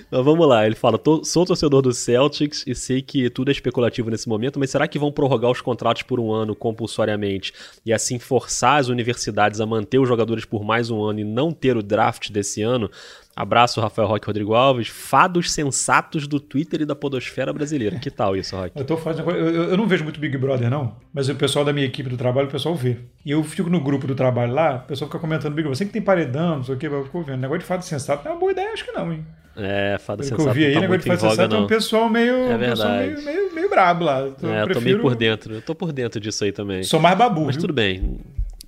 [0.09, 4.09] Mas vamos lá, ele fala, sou torcedor do Celtics e sei que tudo é especulativo
[4.09, 7.53] nesse momento, mas será que vão prorrogar os contratos por um ano compulsoriamente
[7.85, 11.51] e assim forçar as universidades a manter os jogadores por mais um ano e não
[11.51, 12.89] ter o draft desse ano?
[13.35, 14.87] Abraço, Rafael Roque Rodrigo Alves.
[14.87, 17.99] Fados sensatos do Twitter e da podosfera brasileira.
[17.99, 18.79] Que tal isso, Roque?
[18.79, 20.95] Eu, tô fazendo, eu, eu, não vejo muito Big Brother, não.
[21.13, 22.97] Mas o pessoal da minha equipe do trabalho, o pessoal vê.
[23.25, 25.77] E eu fico no grupo do trabalho lá, o pessoal fica comentando Big Brother.
[25.77, 27.41] Você que tem paredão, não sei o que, eu fico vendo.
[27.41, 29.25] Negócio de fado sensato não é uma boa ideia, acho que não, hein?
[29.57, 30.41] É, fada sensato.
[30.41, 32.33] que eu vi aí, tá negócio de fada sensato é um pessoal meio.
[32.33, 32.69] É verdade.
[32.69, 34.19] Pessoal meio, meio, meio brabo lá.
[34.19, 34.73] Eu é, prefiro...
[34.73, 35.53] tô meio por dentro.
[35.55, 36.83] Eu tô por dentro disso aí também.
[36.83, 37.45] Sou mais babu.
[37.45, 37.61] Mas viu?
[37.61, 38.19] tudo bem.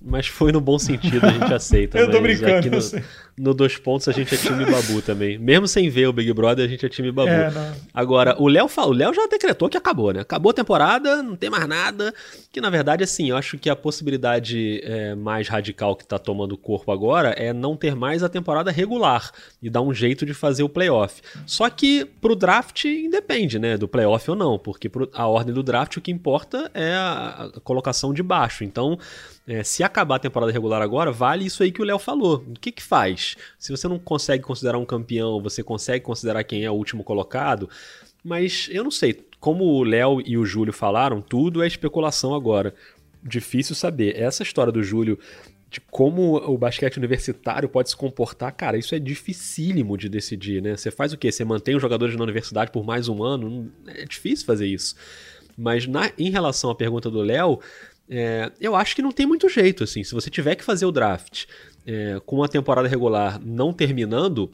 [0.07, 1.99] Mas foi no bom sentido, a gente aceita.
[1.99, 2.55] eu tô brincando.
[2.55, 2.79] Aqui no,
[3.37, 5.37] no Dois Pontos a gente é time Babu também.
[5.37, 7.29] Mesmo sem ver o Big Brother, a gente é time Babu.
[7.29, 7.51] É,
[7.93, 10.21] Agora, o Léo o Léo já decretou que acabou, né?
[10.21, 12.13] Acabou a temporada, não tem mais nada.
[12.51, 16.57] Que na verdade, assim, eu acho que a possibilidade é, mais radical que tá tomando
[16.57, 20.63] corpo agora é não ter mais a temporada regular e dar um jeito de fazer
[20.63, 21.21] o playoff.
[21.45, 23.77] Só que pro draft independe, né?
[23.77, 27.51] Do playoff ou não, porque pro, a ordem do draft o que importa é a,
[27.55, 28.63] a colocação de baixo.
[28.63, 28.97] Então.
[29.49, 32.43] É, se acabar a temporada regular agora, vale isso aí que o Léo falou.
[32.49, 33.26] O que que faz?
[33.57, 37.69] Se você não consegue considerar um campeão, você consegue considerar quem é o último colocado,
[38.23, 39.25] mas eu não sei.
[39.39, 42.73] Como o Léo e o Júlio falaram, tudo é especulação agora.
[43.23, 44.19] Difícil saber.
[44.19, 45.19] Essa história do Júlio
[45.69, 50.77] de como o basquete universitário pode se comportar, cara, isso é dificílimo de decidir, né?
[50.77, 51.31] Você faz o quê?
[51.31, 53.71] Você mantém os jogadores na universidade por mais um ano?
[53.87, 54.95] É difícil fazer isso.
[55.57, 57.59] Mas na, em relação à pergunta do Léo,
[58.09, 60.03] é, eu acho que não tem muito jeito, assim.
[60.03, 61.45] Se você tiver que fazer o draft
[61.87, 64.51] é, com a temporada regular não terminando,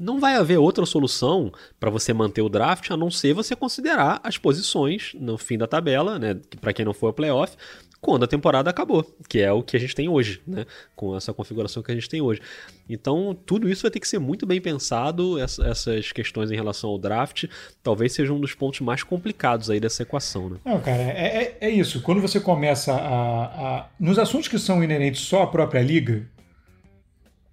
[0.00, 4.20] não vai haver outra solução para você manter o draft a não ser você considerar
[4.24, 6.36] as posições no fim da tabela, né?
[6.60, 7.56] Para quem não for playoff,
[8.00, 10.66] quando a temporada acabou, que é o que a gente tem hoje, né?
[10.96, 12.40] Com essa configuração que a gente tem hoje.
[12.88, 16.98] Então, tudo isso vai ter que ser muito bem pensado, essas questões em relação ao
[16.98, 17.44] draft,
[17.82, 20.56] talvez seja um dos pontos mais complicados aí dessa equação, né?
[20.64, 22.02] Não, cara, é, é, é isso.
[22.02, 23.88] Quando você começa a, a.
[23.98, 26.28] Nos assuntos que são inerentes só à própria liga,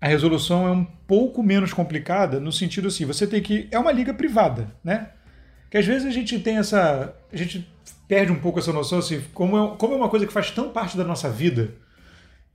[0.02, 3.68] a resolução é um pouco menos complicada, no sentido assim, você tem que.
[3.70, 5.10] É uma liga privada, né?
[5.70, 7.16] Que às vezes a gente tem essa.
[7.32, 7.72] A gente
[8.08, 10.70] perde um pouco essa noção, assim, como é, como é uma coisa que faz tão
[10.70, 11.76] parte da nossa vida,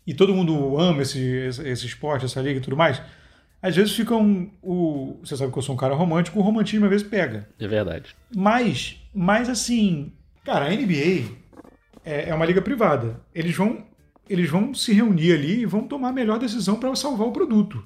[0.04, 3.00] e todo mundo ama esse, esse, esse esporte, essa liga e tudo mais,
[3.62, 4.50] às vezes fica um.
[4.60, 7.48] O, você sabe que eu sou um cara romântico, o romantismo às vezes pega.
[7.60, 8.14] É verdade.
[8.34, 10.12] Mas, mas assim,
[10.44, 11.32] cara, a NBA
[12.04, 13.20] é, é uma liga privada.
[13.32, 13.84] Eles vão,
[14.28, 17.82] eles vão se reunir ali e vão tomar a melhor decisão para salvar o produto.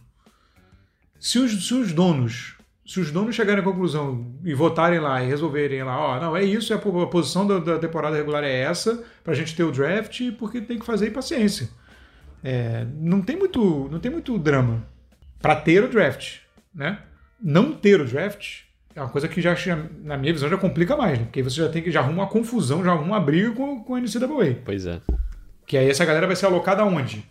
[1.19, 2.57] Se os, se os donos
[2.91, 6.43] se os donos chegarem à conclusão e votarem lá e resolverem lá, ó, não, é
[6.43, 10.21] isso, é a posição da, da temporada regular é essa, pra gente ter o draft,
[10.37, 11.69] porque tem que fazer em paciência.
[12.43, 14.85] É, não, tem muito, não tem muito drama
[15.41, 16.39] para ter o draft,
[16.75, 16.99] né?
[17.41, 19.55] Não ter o draft é uma coisa que já,
[20.03, 21.27] na minha visão, já complica mais, né?
[21.27, 23.95] Porque você já tem que já arruma uma confusão, já arruma uma briga com, com
[23.95, 24.63] a NCAA.
[24.65, 25.01] Pois é.
[25.71, 27.25] Que aí essa galera vai ser alocada aonde?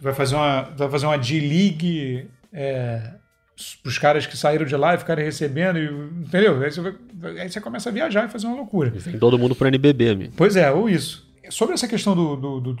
[0.00, 3.14] Vai fazer uma, vai fazer uma D-League é,
[3.84, 6.62] os caras que saíram de lá e ficarem recebendo, entendeu?
[6.62, 6.94] Aí você,
[7.40, 8.92] aí você, começa a viajar e fazer uma loucura.
[8.94, 10.34] E vem todo mundo para NBB, amigo.
[10.36, 11.28] Pois é, ou isso.
[11.50, 12.72] Sobre essa questão do, do, do,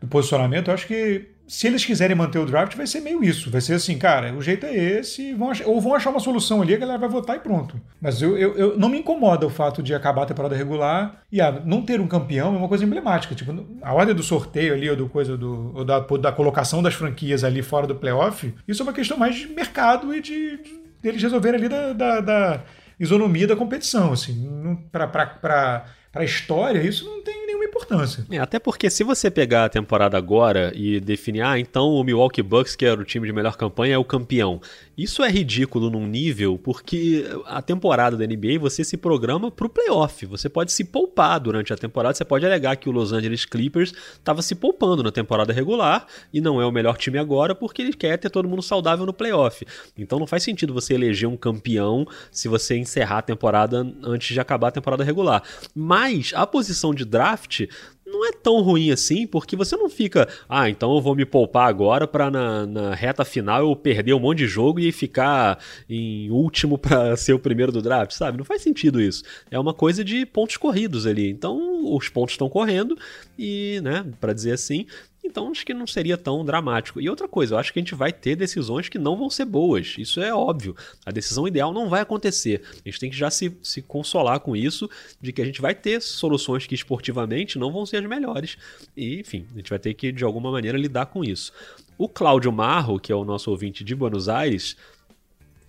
[0.00, 3.50] do posicionamento, eu acho que se eles quiserem manter o draft, vai ser meio isso.
[3.50, 6.62] Vai ser assim, cara, o jeito é esse, vão achar, ou vão achar uma solução
[6.62, 7.78] ali, a galera vai votar e pronto.
[8.00, 11.40] Mas eu, eu, eu, não me incomoda o fato de acabar a temporada regular e
[11.40, 13.34] ah, não ter um campeão é uma coisa emblemática.
[13.34, 15.72] Tipo, a ordem do sorteio ali, ou do coisa do.
[15.74, 19.36] ou da, da colocação das franquias ali fora do playoff, isso é uma questão mais
[19.36, 22.60] de mercado e de, de deles resolverem ali da, da, da
[22.98, 24.12] isonomia da competição.
[24.12, 28.24] Assim, para a história, isso não tem importância.
[28.30, 32.42] É, até porque se você pegar a temporada agora e definir, ah, então o Milwaukee
[32.42, 34.60] Bucks, que era o time de melhor campanha, é o campeão.
[34.96, 39.68] Isso é ridículo num nível porque a temporada da NBA você se programa para o
[39.68, 40.24] playoff.
[40.26, 42.14] Você pode se poupar durante a temporada.
[42.14, 46.40] Você pode alegar que o Los Angeles Clippers estava se poupando na temporada regular e
[46.40, 49.66] não é o melhor time agora porque ele quer ter todo mundo saudável no playoff.
[49.98, 54.40] Então não faz sentido você eleger um campeão se você encerrar a temporada antes de
[54.40, 55.42] acabar a temporada regular.
[55.74, 57.63] Mas a posição de draft
[58.06, 61.68] não é tão ruim assim, porque você não fica, ah, então eu vou me poupar
[61.68, 66.30] agora para na, na, reta final eu perder um monte de jogo e ficar em
[66.30, 68.38] último para ser o primeiro do draft, sabe?
[68.38, 69.22] Não faz sentido isso.
[69.50, 71.30] É uma coisa de pontos corridos ali.
[71.30, 72.96] Então os pontos estão correndo
[73.38, 74.86] e, né, para dizer assim,
[75.24, 77.00] então acho que não seria tão dramático.
[77.00, 79.44] E outra coisa, eu acho que a gente vai ter decisões que não vão ser
[79.44, 79.94] boas.
[79.98, 80.76] Isso é óbvio.
[81.04, 82.62] A decisão ideal não vai acontecer.
[82.84, 84.88] A gente tem que já se, se consolar com isso,
[85.20, 88.56] de que a gente vai ter soluções que esportivamente não vão ser as melhores.
[88.96, 91.52] E, enfim, a gente vai ter que, de alguma maneira, lidar com isso.
[91.96, 94.76] O Cláudio Marro, que é o nosso ouvinte de Buenos Aires,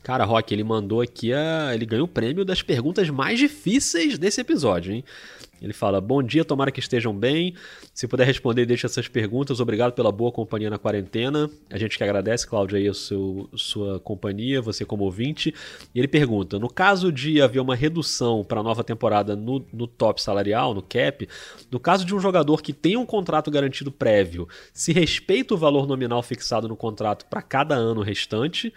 [0.06, 1.72] Cara, Rock, ele mandou aqui a.
[1.74, 5.04] Ele ganhou o prêmio das perguntas mais difíceis desse episódio, hein?
[5.65, 7.56] Ele fala: Bom dia, tomara que estejam bem.
[7.91, 9.60] Se puder responder, deixe essas perguntas.
[9.60, 11.49] Obrigado pela boa companhia na quarentena.
[11.71, 15.51] A gente que agradece, Cláudio, aí a seu, sua companhia, você como ouvinte.
[15.93, 19.88] E ele pergunta: no caso de haver uma redução para a nova temporada no, no
[19.88, 21.28] top salarial, no cap,
[21.71, 25.88] no caso de um jogador que tem um contrato garantido prévio, se respeita o valor
[25.88, 28.71] nominal fixado no contrato para cada ano restante?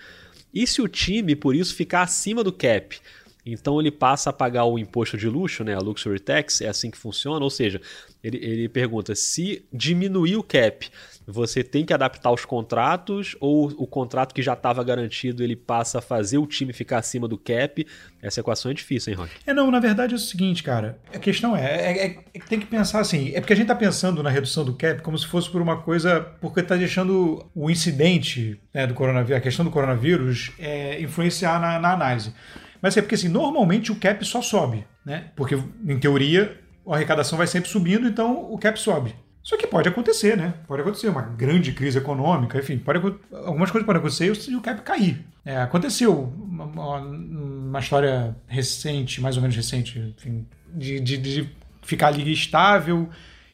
[0.55, 2.99] E se o time, por isso, ficar acima do cap?
[3.45, 6.91] Então ele passa a pagar o imposto de luxo, né, a luxury tax, é assim
[6.91, 7.81] que funciona, ou seja,
[8.23, 10.89] ele, ele pergunta se diminuir o cap,
[11.31, 15.99] você tem que adaptar os contratos ou o contrato que já estava garantido ele passa
[15.99, 17.87] a fazer o time ficar acima do cap?
[18.23, 19.33] Essa equação é difícil, hein, Rock?
[19.47, 20.99] É, não, na verdade é o seguinte, cara.
[21.13, 23.75] A questão é, é, é, é tem que pensar assim, é porque a gente está
[23.75, 27.71] pensando na redução do cap como se fosse por uma coisa, porque está deixando o
[27.71, 32.33] incidente né, do coronavírus, a questão do coronavírus, é, influenciar na, na análise.
[32.81, 35.31] Mas é porque assim, normalmente o cap só sobe, né?
[35.35, 39.15] Porque, em teoria, a arrecadação vai sempre subindo, então o cap sobe.
[39.43, 40.55] Só que pode acontecer, né?
[40.67, 42.99] Pode acontecer uma grande crise econômica, enfim, pode,
[43.33, 45.25] algumas coisas podem acontecer e o cap cair.
[45.45, 51.49] É, aconteceu uma, uma, história recente, mais ou menos recente, enfim, de, de, de
[51.81, 53.09] ficar ali estável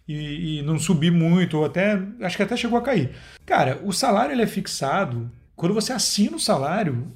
[0.08, 3.10] e, e, não subir muito, ou até, acho que até chegou a cair.
[3.46, 7.06] Cara, o salário ele é fixado, quando você assina o salário,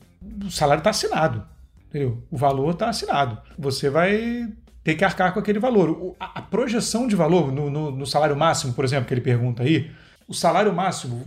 [0.44, 1.44] o salário está assinado.
[1.88, 2.22] Entendeu?
[2.30, 3.38] O valor está assinado.
[3.58, 4.48] Você vai
[4.84, 6.16] ter que arcar com aquele valor.
[6.18, 9.90] A, projeção de valor no, no, no, salário máximo, por exemplo, que ele pergunta aí,
[10.26, 11.26] o salário máximo,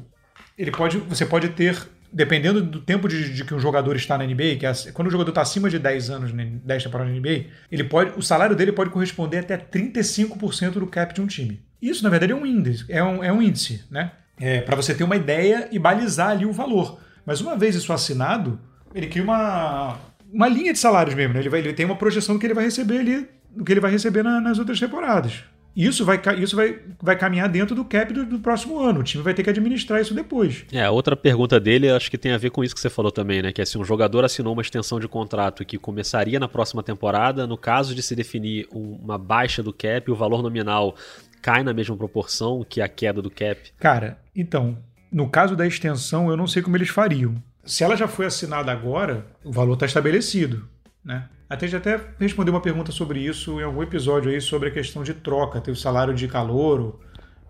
[0.57, 1.77] ele pode, você pode ter,
[2.11, 5.11] dependendo do tempo de, de que um jogador está na NBA, que é, quando o
[5.11, 8.71] jogador está acima de 10 anos, 10 temporadas na NBA, ele pode, o salário dele
[8.71, 11.61] pode corresponder até 35% do cap de um time.
[11.81, 14.11] Isso, na verdade, é um índice, é um, é um índice, né?
[14.39, 16.99] É, para você ter uma ideia e balizar ali o valor.
[17.23, 18.59] Mas uma vez isso assinado,
[18.93, 19.99] ele cria uma,
[20.33, 21.39] uma linha de salários mesmo, né?
[21.39, 23.79] Ele, vai, ele tem uma projeção do que ele vai receber ali, do que ele
[23.79, 25.43] vai receber na, nas outras temporadas.
[25.75, 28.99] Isso vai, isso vai, vai caminhar dentro do cap do, do, próximo ano.
[28.99, 30.65] O time vai ter que administrar isso depois.
[30.71, 33.41] É, outra pergunta dele acho que tem a ver com isso que você falou também,
[33.41, 33.53] né?
[33.53, 37.47] Que é se um jogador assinou uma extensão de contrato que começaria na próxima temporada,
[37.47, 40.93] no caso de se definir uma baixa do cap, o valor nominal
[41.41, 43.71] cai na mesma proporção que a queda do cap?
[43.79, 44.77] Cara, então,
[45.11, 47.35] no caso da extensão, eu não sei como eles fariam.
[47.63, 50.67] Se ela já foi assinada agora, o valor está estabelecido.
[51.03, 51.27] Né?
[51.49, 55.03] Até já até respondeu uma pergunta sobre isso em algum episódio aí sobre a questão
[55.03, 56.99] de troca, ter o salário de calor.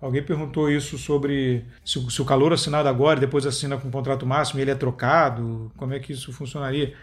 [0.02, 4.26] Alguém perguntou isso sobre se, se o calor assinado agora depois assina com o contrato
[4.26, 6.96] máximo e ele é trocado, como é que isso funcionaria?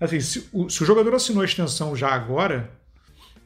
[0.00, 2.70] Assim, se o, se o jogador assinou a extensão já agora,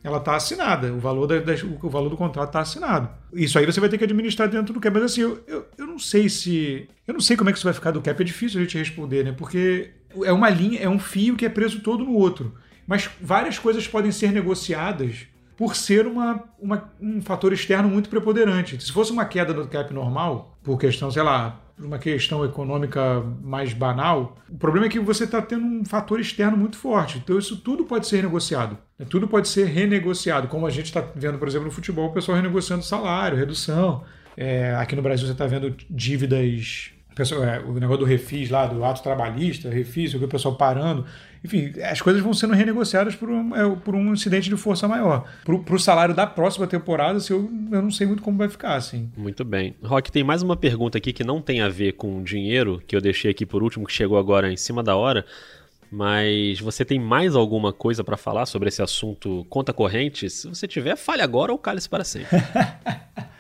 [0.03, 3.11] ela está assinada, o valor, da, da, o valor do contrato está assinado.
[3.33, 4.95] Isso aí você vai ter que administrar dentro do cap.
[4.95, 6.89] Mas assim, eu, eu, eu, não sei se.
[7.07, 8.79] Eu não sei como é que isso vai ficar do cap, é difícil a gente
[8.79, 9.33] responder, né?
[9.33, 9.91] Porque
[10.25, 12.55] é uma linha, é um fio que é preso todo no outro.
[12.87, 18.81] Mas várias coisas podem ser negociadas por ser uma, uma, um fator externo muito preponderante.
[18.83, 23.21] Se fosse uma queda do cap normal, por questão, sei lá, por uma questão econômica
[23.41, 27.19] mais banal, o problema é que você está tendo um fator externo muito forte.
[27.19, 28.77] Então, isso tudo pode ser negociado.
[28.99, 29.07] Né?
[29.09, 32.37] Tudo pode ser renegociado, como a gente está vendo, por exemplo, no futebol, o pessoal
[32.37, 34.03] renegociando salário, redução.
[34.37, 38.85] É, aqui no Brasil você está vendo dívidas é, o negócio do refis lá, do
[38.85, 41.05] ato trabalhista, refis, o pessoal parando.
[41.45, 45.25] Enfim, as coisas vão sendo renegociadas por um, é, por um incidente de força maior.
[45.45, 48.75] Para o salário da próxima temporada, assim, eu, eu não sei muito como vai ficar,
[48.75, 49.11] assim.
[49.17, 49.75] Muito bem.
[49.83, 53.01] Rock, tem mais uma pergunta aqui que não tem a ver com dinheiro, que eu
[53.01, 55.25] deixei aqui por último, que chegou agora em cima da hora.
[55.91, 60.29] Mas você tem mais alguma coisa para falar sobre esse assunto conta corrente?
[60.29, 62.37] Se você tiver, fale agora ou cale-se para sempre.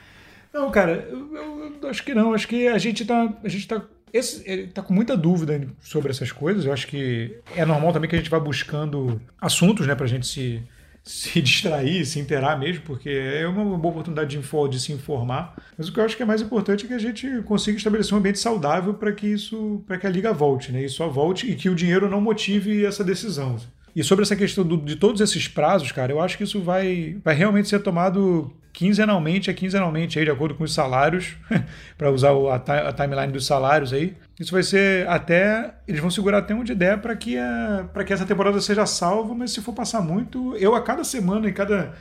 [0.53, 2.33] Não, cara, eu, eu, acho que não.
[2.33, 3.33] Acho que a gente tá.
[3.43, 3.83] A gente tá.
[4.13, 6.65] Esse, tá com muita dúvida sobre essas coisas.
[6.65, 10.27] Eu acho que é normal também que a gente vá buscando assuntos, né, pra gente
[10.27, 10.63] se,
[11.05, 15.55] se distrair, se inteirar mesmo, porque é uma boa oportunidade de, info, de se informar.
[15.77, 18.15] Mas o que eu acho que é mais importante é que a gente consiga estabelecer
[18.15, 20.83] um ambiente saudável para que isso, para que a liga volte, né?
[20.83, 23.57] E só volte e que o dinheiro não motive essa decisão.
[23.95, 27.17] E sobre essa questão do, de todos esses prazos, cara, eu acho que isso vai,
[27.23, 31.35] vai realmente ser tomado quinzenalmente, é quinzenalmente aí, de acordo com os salários,
[31.99, 34.17] para usar a, timeline dos salários aí.
[34.39, 35.75] Isso vai ser até.
[35.89, 39.51] Eles vão segurar até onde der para que, a, que essa temporada seja salva, mas
[39.51, 41.93] se for passar muito, eu a cada semana e cada,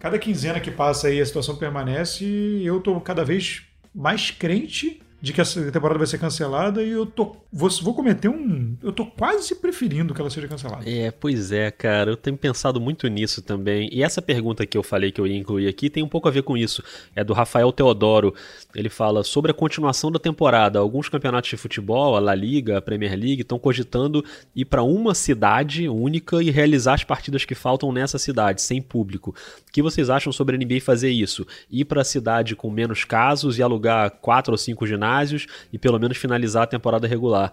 [0.00, 2.24] cada quinzena que passa aí a situação permanece,
[2.64, 3.62] eu tô cada vez
[3.94, 8.28] mais crente de que essa temporada vai ser cancelada e eu tô vou, vou cometer
[8.28, 10.82] um eu tô quase preferindo que ela seja cancelada.
[10.86, 13.88] É, pois é, cara, eu tenho pensado muito nisso também.
[13.90, 16.30] E essa pergunta que eu falei que eu ia incluir aqui tem um pouco a
[16.30, 16.82] ver com isso.
[17.16, 18.34] É do Rafael Teodoro.
[18.74, 20.78] Ele fala sobre a continuação da temporada.
[20.78, 24.22] Alguns campeonatos de futebol, a La Liga, a Premier League, estão cogitando
[24.54, 29.34] ir para uma cidade única e realizar as partidas que faltam nessa cidade, sem público.
[29.66, 31.46] O que vocês acham sobre a NBA fazer isso?
[31.70, 35.78] Ir para a cidade com menos casos e alugar quatro ou cinco ginásios ginásios e
[35.78, 37.52] pelo menos finalizar a temporada regular.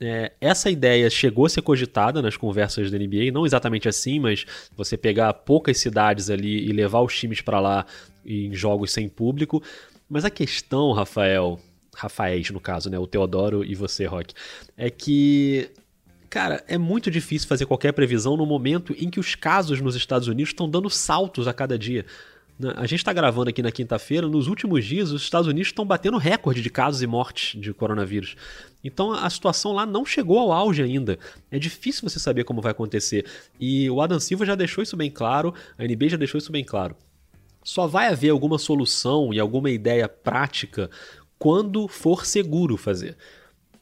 [0.00, 4.46] É, essa ideia chegou a ser cogitada nas conversas da NBA, não exatamente assim, mas
[4.76, 7.84] você pegar poucas cidades ali e levar os times para lá
[8.24, 9.62] em jogos sem público.
[10.08, 11.58] Mas a questão, Rafael,
[11.94, 14.34] Rafaéis no caso, né, o Teodoro e você, Rock,
[14.76, 15.68] é que
[16.30, 20.28] Cara, é muito difícil fazer qualquer previsão no momento em que os casos nos Estados
[20.28, 22.04] Unidos estão dando saltos a cada dia.
[22.58, 22.72] Né?
[22.76, 26.18] A gente está gravando aqui na quinta-feira, nos últimos dias os Estados Unidos estão batendo
[26.18, 28.36] recorde de casos e mortes de coronavírus.
[28.82, 31.18] Então a situação lá não chegou ao auge ainda.
[31.50, 33.24] É difícil você saber como vai acontecer.
[33.60, 36.64] E o Adam Silva já deixou isso bem claro, a NBA já deixou isso bem
[36.64, 36.96] claro.
[37.62, 40.90] Só vai haver alguma solução e alguma ideia prática
[41.38, 43.16] quando for seguro fazer.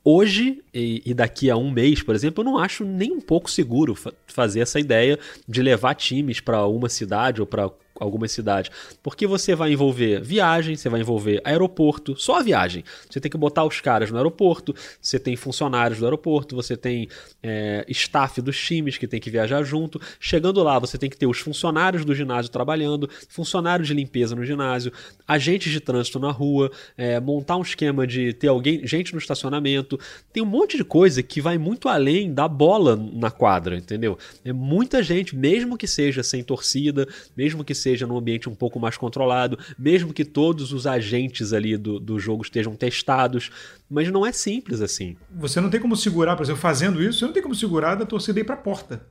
[0.08, 3.96] Hoje e, daqui a um mês, por exemplo, eu não acho nem um pouco seguro
[4.24, 5.18] fazer essa ideia
[5.48, 7.68] de levar times para uma cidade ou para
[7.98, 8.70] algumas cidades.
[9.02, 12.84] Porque você vai envolver viagem, você vai envolver aeroporto, só a viagem.
[13.08, 17.08] Você tem que botar os caras no aeroporto, você tem funcionários do aeroporto, você tem
[17.42, 20.00] é, staff dos times que tem que viajar junto.
[20.20, 24.44] Chegando lá, você tem que ter os funcionários do ginásio trabalhando, funcionários de limpeza no
[24.44, 24.92] ginásio,
[25.26, 29.98] agentes de trânsito na rua, é, montar um esquema de ter alguém, gente no estacionamento.
[30.32, 34.18] Tem um monte de coisa que vai muito além da bola na quadra, entendeu?
[34.44, 38.54] É muita gente, mesmo que seja sem torcida, mesmo que seja seja num ambiente um
[38.54, 43.50] pouco mais controlado, mesmo que todos os agentes ali do, do jogo estejam testados.
[43.88, 45.16] Mas não é simples assim.
[45.30, 48.04] Você não tem como segurar, por exemplo, fazendo isso, você não tem como segurar da
[48.04, 49.06] torcida ir para a porta.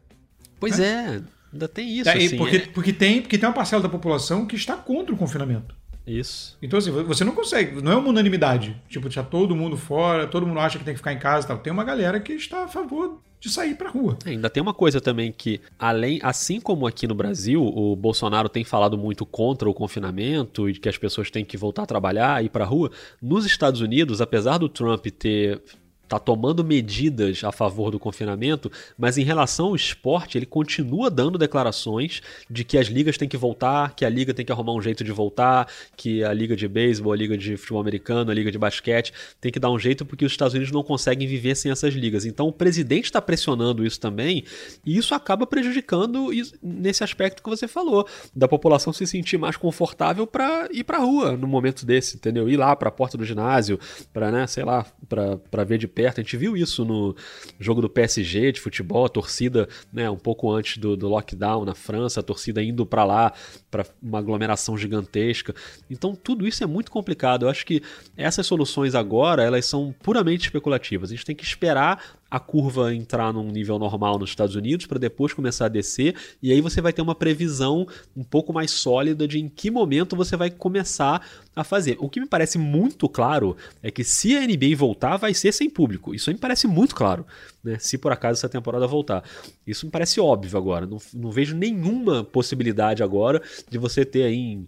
[0.60, 0.86] Pois né?
[0.86, 1.22] é,
[1.54, 2.10] ainda tem isso.
[2.10, 2.68] É, assim, porque, é...
[2.68, 5.74] porque, tem, porque tem uma parcela da população que está contra o confinamento.
[6.08, 6.58] Isso.
[6.62, 8.80] Então, assim, você não consegue, não é uma unanimidade.
[8.88, 11.48] Tipo, deixar todo mundo fora, todo mundo acha que tem que ficar em casa e
[11.48, 11.58] tal.
[11.58, 14.18] Tem uma galera que está a favor de sair pra rua.
[14.26, 18.50] É, ainda tem uma coisa também que, além, assim como aqui no Brasil, o Bolsonaro
[18.50, 22.42] tem falado muito contra o confinamento e que as pessoas têm que voltar a trabalhar
[22.42, 22.92] e ir pra rua,
[23.22, 25.62] nos Estados Unidos, apesar do Trump ter
[26.06, 31.38] está tomando medidas a favor do confinamento, mas em relação ao esporte, ele continua dando
[31.38, 34.82] declarações de que as ligas têm que voltar, que a liga tem que arrumar um
[34.82, 38.52] jeito de voltar, que a liga de beisebol, a liga de futebol americano, a liga
[38.52, 41.72] de basquete tem que dar um jeito porque os Estados Unidos não conseguem viver sem
[41.72, 42.26] essas ligas.
[42.26, 44.44] Então o presidente está pressionando isso também
[44.86, 46.30] e isso acaba prejudicando
[46.62, 51.36] nesse aspecto que você falou, da população se sentir mais confortável para ir para rua
[51.36, 52.48] no momento desse, entendeu?
[52.50, 53.80] Ir lá para a porta do ginásio,
[54.14, 56.20] para, né, sei lá, para ver de perto.
[56.20, 57.16] A gente viu isso no
[57.60, 61.74] jogo do PSG de futebol, a torcida, né, um pouco antes do, do lockdown na
[61.74, 63.34] França, a torcida indo para lá
[63.72, 65.56] para uma aglomeração gigantesca.
[65.90, 67.46] Então tudo isso é muito complicado.
[67.46, 67.82] Eu acho que
[68.18, 71.10] essas soluções agora, elas são puramente especulativas.
[71.10, 74.98] A gente tem que esperar a curva entrar num nível normal nos Estados Unidos para
[74.98, 79.28] depois começar a descer e aí você vai ter uma previsão um pouco mais sólida
[79.28, 81.96] de em que momento você vai começar a fazer.
[82.00, 85.70] O que me parece muito claro é que se a NBA voltar vai ser sem
[85.70, 86.14] público.
[86.14, 87.26] Isso me parece muito claro,
[87.64, 87.78] né?
[87.80, 89.24] Se por acaso essa temporada voltar.
[89.66, 90.86] Isso me parece óbvio agora.
[90.86, 94.68] Não, não vejo nenhuma possibilidade agora de você ter aí em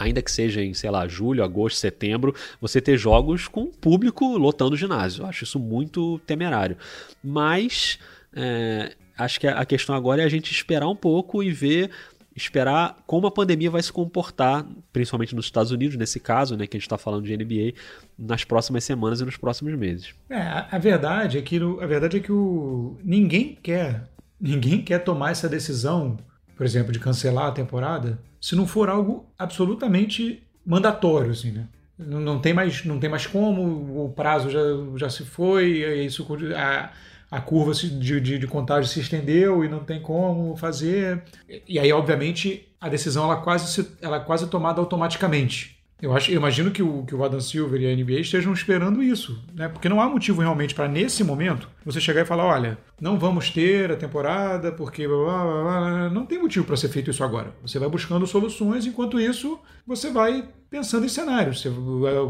[0.00, 4.74] ainda que seja em, sei lá, julho, agosto, setembro, você ter jogos com público lotando
[4.74, 5.22] o ginásio.
[5.22, 6.76] Eu acho isso muito temerário.
[7.22, 7.98] Mas
[8.34, 11.90] é, acho que a questão agora é a gente esperar um pouco e ver
[12.34, 16.76] esperar como a pandemia vai se comportar, principalmente nos Estados Unidos, nesse caso, né, que
[16.76, 17.74] a gente está falando de NBA,
[18.18, 20.14] nas próximas semanas e nos próximos meses.
[20.30, 24.08] É, a, verdade é que a verdade é que o, ninguém quer
[24.40, 26.16] ninguém quer tomar essa decisão,
[26.60, 31.66] por exemplo, de cancelar a temporada se não for algo absolutamente mandatório, assim, né?
[31.98, 34.60] Não, não tem mais, não tem mais como, o prazo já,
[34.96, 36.90] já se foi, isso a,
[37.30, 41.22] a curva de, de, de contagem se estendeu e não tem como fazer.
[41.66, 45.79] E aí, obviamente, a decisão ela quase, ela quase é tomada automaticamente.
[46.02, 49.02] Eu, acho, eu imagino que o, que o Adam Silver e a NBA estejam esperando
[49.02, 49.68] isso, né?
[49.68, 53.50] Porque não há motivo realmente para, nesse momento, você chegar e falar: olha, não vamos
[53.50, 55.06] ter a temporada porque.
[55.06, 57.54] Blá, blá, blá, não tem motivo para ser feito isso agora.
[57.62, 61.60] Você vai buscando soluções, enquanto isso, você vai pensando em cenários.
[61.60, 61.70] Você,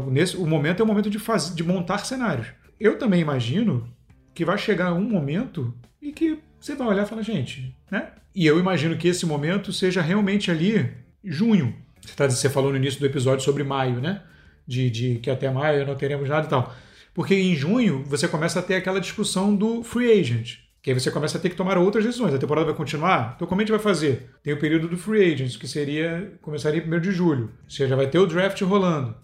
[0.09, 2.47] nesse, o momento é o momento de, faz, de montar cenários.
[2.79, 3.87] Eu também imagino
[4.33, 8.09] que vai chegar um momento e que você vai olhar e falar: gente, né?
[8.35, 10.89] E eu imagino que esse momento seja realmente ali,
[11.23, 14.21] junho você, tá, você falou no início do episódio sobre maio, né?
[14.67, 16.73] De, de que até maio não teremos nada e tal.
[17.13, 20.59] Porque em junho você começa a ter aquela discussão do free agent.
[20.81, 22.33] Que aí você começa a ter que tomar outras decisões.
[22.33, 23.33] A temporada vai continuar?
[23.35, 24.31] Então como a gente vai fazer?
[24.41, 27.51] Tem o período do free agent, que seria começaria em 1 de julho.
[27.67, 29.15] Você já vai ter o draft rolando.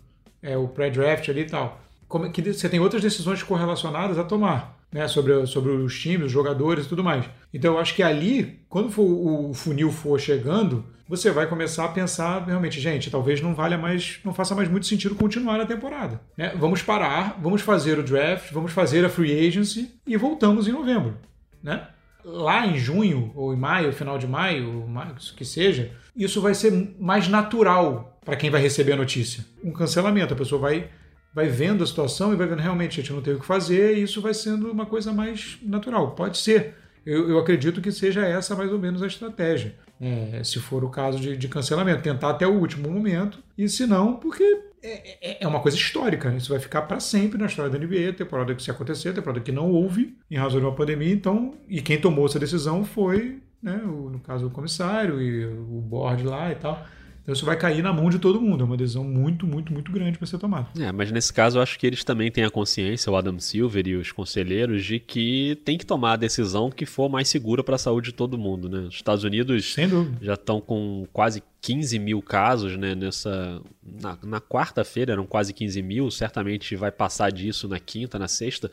[0.41, 1.81] É o pré-draft ali e tal.
[2.07, 4.76] Como, que você tem outras decisões correlacionadas a tomar.
[4.89, 7.25] Né, sobre, sobre os times, os jogadores e tudo mais.
[7.53, 11.89] Então eu acho que ali, quando for, o funil for chegando, você vai começar a
[11.89, 16.19] pensar realmente, gente, talvez não valha mais, não faça mais muito sentido continuar a temporada.
[16.37, 16.53] Né?
[16.57, 21.17] Vamos parar, vamos fazer o draft, vamos fazer a free agency e voltamos em novembro.
[21.63, 21.87] Né?
[22.25, 26.95] Lá em junho, ou em maio, final de maio, maio, que seja, isso vai ser
[26.99, 29.45] mais natural para quem vai receber a notícia.
[29.63, 30.89] Um cancelamento, a pessoa vai
[31.37, 33.95] vai vendo a situação e vai vendo realmente a gente não tem o que fazer
[33.95, 36.15] e isso vai sendo uma coisa mais natural.
[36.15, 36.73] Pode ser.
[37.05, 40.89] Eu, eu acredito que seja essa mais ou menos a estratégia é, se for o
[40.89, 44.43] caso de, de, cancelamento, tentar até o último momento, e se não, porque
[44.81, 46.37] é, é, é uma coisa histórica, né?
[46.37, 49.51] isso vai ficar para sempre na história da NBA, temporada que se acontecer, temporada que
[49.51, 53.79] não houve em razão de uma pandemia, então, e quem tomou essa decisão foi, né,
[53.85, 56.83] o, no caso, o comissário e o board lá e tal.
[57.27, 58.61] Então isso vai cair na mão de todo mundo.
[58.61, 60.69] É uma decisão muito, muito, muito grande para ser tomada.
[60.79, 63.85] É, mas nesse caso eu acho que eles também têm a consciência, o Adam Silver
[63.85, 67.75] e os conselheiros, de que tem que tomar a decisão que for mais segura para
[67.75, 68.69] a saúde de todo mundo.
[68.69, 68.87] Né?
[68.87, 69.75] Os Estados Unidos
[70.21, 73.61] já estão com quase 15 mil casos né, nessa.
[73.83, 78.71] Na, na quarta-feira eram quase 15 mil, certamente vai passar disso na quinta, na sexta.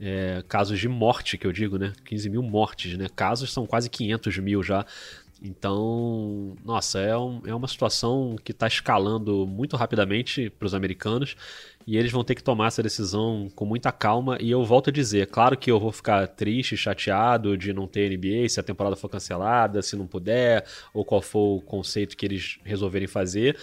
[0.00, 1.92] É, casos de morte, que eu digo, né?
[2.04, 3.06] 15 mil mortes, né?
[3.14, 4.84] Casos são quase 500 mil já
[5.46, 11.36] então, nossa, é, um, é uma situação que está escalando muito rapidamente para os americanos
[11.86, 14.38] e eles vão ter que tomar essa decisão com muita calma.
[14.40, 18.08] E eu volto a dizer, claro que eu vou ficar triste, chateado de não ter
[18.08, 20.64] NBA, se a temporada for cancelada, se não puder,
[20.94, 23.58] ou qual for o conceito que eles resolverem fazer,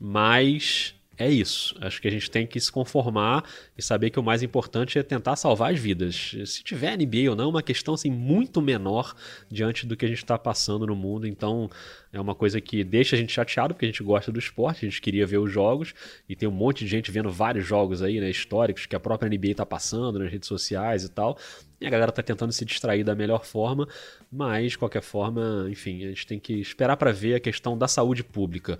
[0.00, 1.74] mas é isso.
[1.80, 3.42] Acho que a gente tem que se conformar
[3.76, 6.36] e saber que o mais importante é tentar salvar as vidas.
[6.44, 9.14] Se tiver NBA ou não, é uma questão assim, muito menor
[9.50, 11.26] diante do que a gente está passando no mundo.
[11.26, 11.70] Então,
[12.12, 14.88] é uma coisa que deixa a gente chateado, porque a gente gosta do esporte, a
[14.88, 15.94] gente queria ver os jogos,
[16.28, 19.28] e tem um monte de gente vendo vários jogos aí, né, históricos, que a própria
[19.28, 21.38] NBA está passando nas redes sociais e tal.
[21.80, 23.86] E a galera está tentando se distrair da melhor forma,
[24.32, 27.86] mas, de qualquer forma, enfim, a gente tem que esperar para ver a questão da
[27.86, 28.78] saúde pública.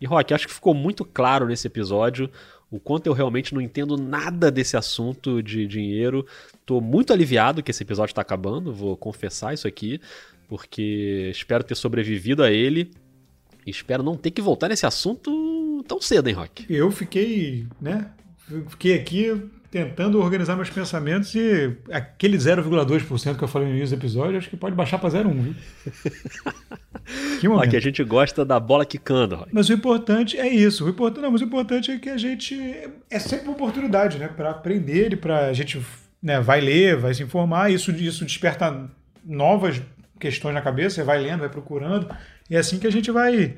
[0.00, 2.30] E Rock, acho que ficou muito claro nesse episódio
[2.70, 6.26] o quanto eu realmente não entendo nada desse assunto de dinheiro.
[6.66, 10.00] Tô muito aliviado que esse episódio está acabando, vou confessar isso aqui,
[10.48, 12.90] porque espero ter sobrevivido a ele
[13.66, 16.66] espero não ter que voltar nesse assunto tão cedo, hein, Rock?
[16.68, 18.10] Eu fiquei, né?
[18.68, 19.42] Fiquei aqui
[19.74, 24.48] tentando organizar meus pensamentos e aquele 0,2% que eu falei no início do episódio, acho
[24.48, 25.54] que pode baixar para 0,1, viu?
[27.40, 27.64] que momento.
[27.64, 29.34] Aqui a gente gosta da bola quicando.
[29.34, 29.48] Roy.
[29.50, 30.86] Mas o importante é isso.
[30.86, 32.56] O importante, não, mas o importante é que a gente
[33.10, 35.84] é sempre uma oportunidade, né, para aprender e para a gente,
[36.22, 38.88] né, vai ler, vai se informar, isso isso desperta
[39.24, 39.82] novas
[40.20, 42.08] questões na cabeça, você vai lendo, vai procurando,
[42.48, 43.56] e é assim que a gente vai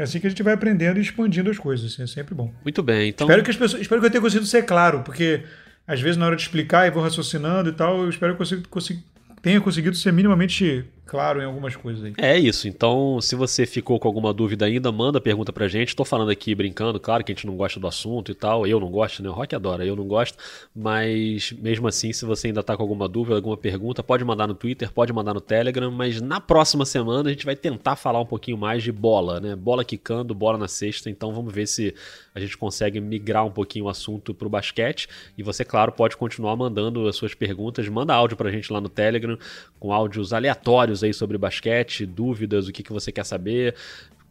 [0.00, 1.92] é assim que a gente vai aprendendo e expandindo as coisas.
[1.92, 2.52] Assim, é sempre bom.
[2.64, 3.10] Muito bem.
[3.10, 3.26] Então...
[3.26, 3.82] Espero que as pessoas.
[3.82, 5.42] Espero que eu tenha conseguido ser claro, porque
[5.86, 8.62] às vezes na hora de explicar e vou raciocinando e tal, eu espero que eu
[8.70, 9.00] consiga,
[9.42, 12.14] tenha conseguido ser minimamente claro em algumas coisas aí.
[12.16, 12.68] É isso.
[12.68, 15.96] Então, se você ficou com alguma dúvida ainda, manda pergunta pra gente.
[15.96, 18.64] Tô falando aqui brincando, claro que a gente não gosta do assunto e tal.
[18.64, 19.28] Eu não gosto, né?
[19.28, 20.38] O Rock adora, eu não gosto.
[20.72, 24.54] Mas mesmo assim, se você ainda tá com alguma dúvida, alguma pergunta, pode mandar no
[24.54, 25.90] Twitter, pode mandar no Telegram.
[25.90, 29.56] Mas na próxima semana a gente vai tentar falar um pouquinho mais de bola, né?
[29.56, 31.10] Bola quicando, bola na sexta.
[31.10, 31.92] Então vamos ver se
[32.32, 35.08] a gente consegue migrar um pouquinho o assunto pro basquete.
[35.36, 37.88] E você, claro, pode continuar mandando as suas perguntas.
[37.88, 39.36] Manda áudio pra gente lá no Telegram,
[39.80, 43.74] com áudios aleatórios aí sobre basquete, dúvidas, o que, que você quer saber,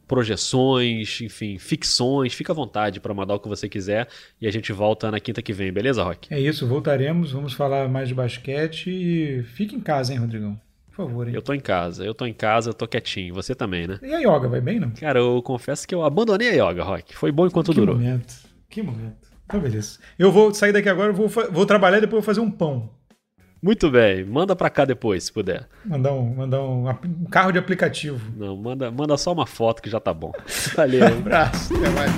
[0.08, 2.34] projeções, enfim, ficções.
[2.34, 4.08] Fica à vontade para mandar o que você quiser
[4.42, 6.34] e a gente volta na quinta que vem, beleza, Rock?
[6.34, 10.60] É isso, voltaremos, vamos falar mais de basquete e fique em casa, hein, Rodrigão?
[10.88, 11.36] Por favor, hein?
[11.36, 13.34] Eu tô em casa, eu tô em casa, eu tô quietinho.
[13.36, 14.00] Você também, né?
[14.02, 14.90] E a yoga, vai bem, não?
[14.92, 17.16] Cara, eu confesso que eu abandonei a yoga, Rock.
[17.16, 17.96] Foi bom enquanto que durou.
[17.96, 18.34] Que momento,
[18.70, 19.30] que momento.
[19.46, 20.00] Então, beleza.
[20.18, 22.90] Eu vou sair daqui agora, vou, vou trabalhar e depois vou fazer um pão.
[23.62, 25.68] Muito bem, manda para cá depois, se puder.
[25.84, 28.32] Mandar um, mandar um, um, carro de aplicativo.
[28.38, 30.32] Não, manda, manda só uma foto que já tá bom.
[30.76, 31.04] Valeu.
[31.04, 32.12] um abraço, até mais.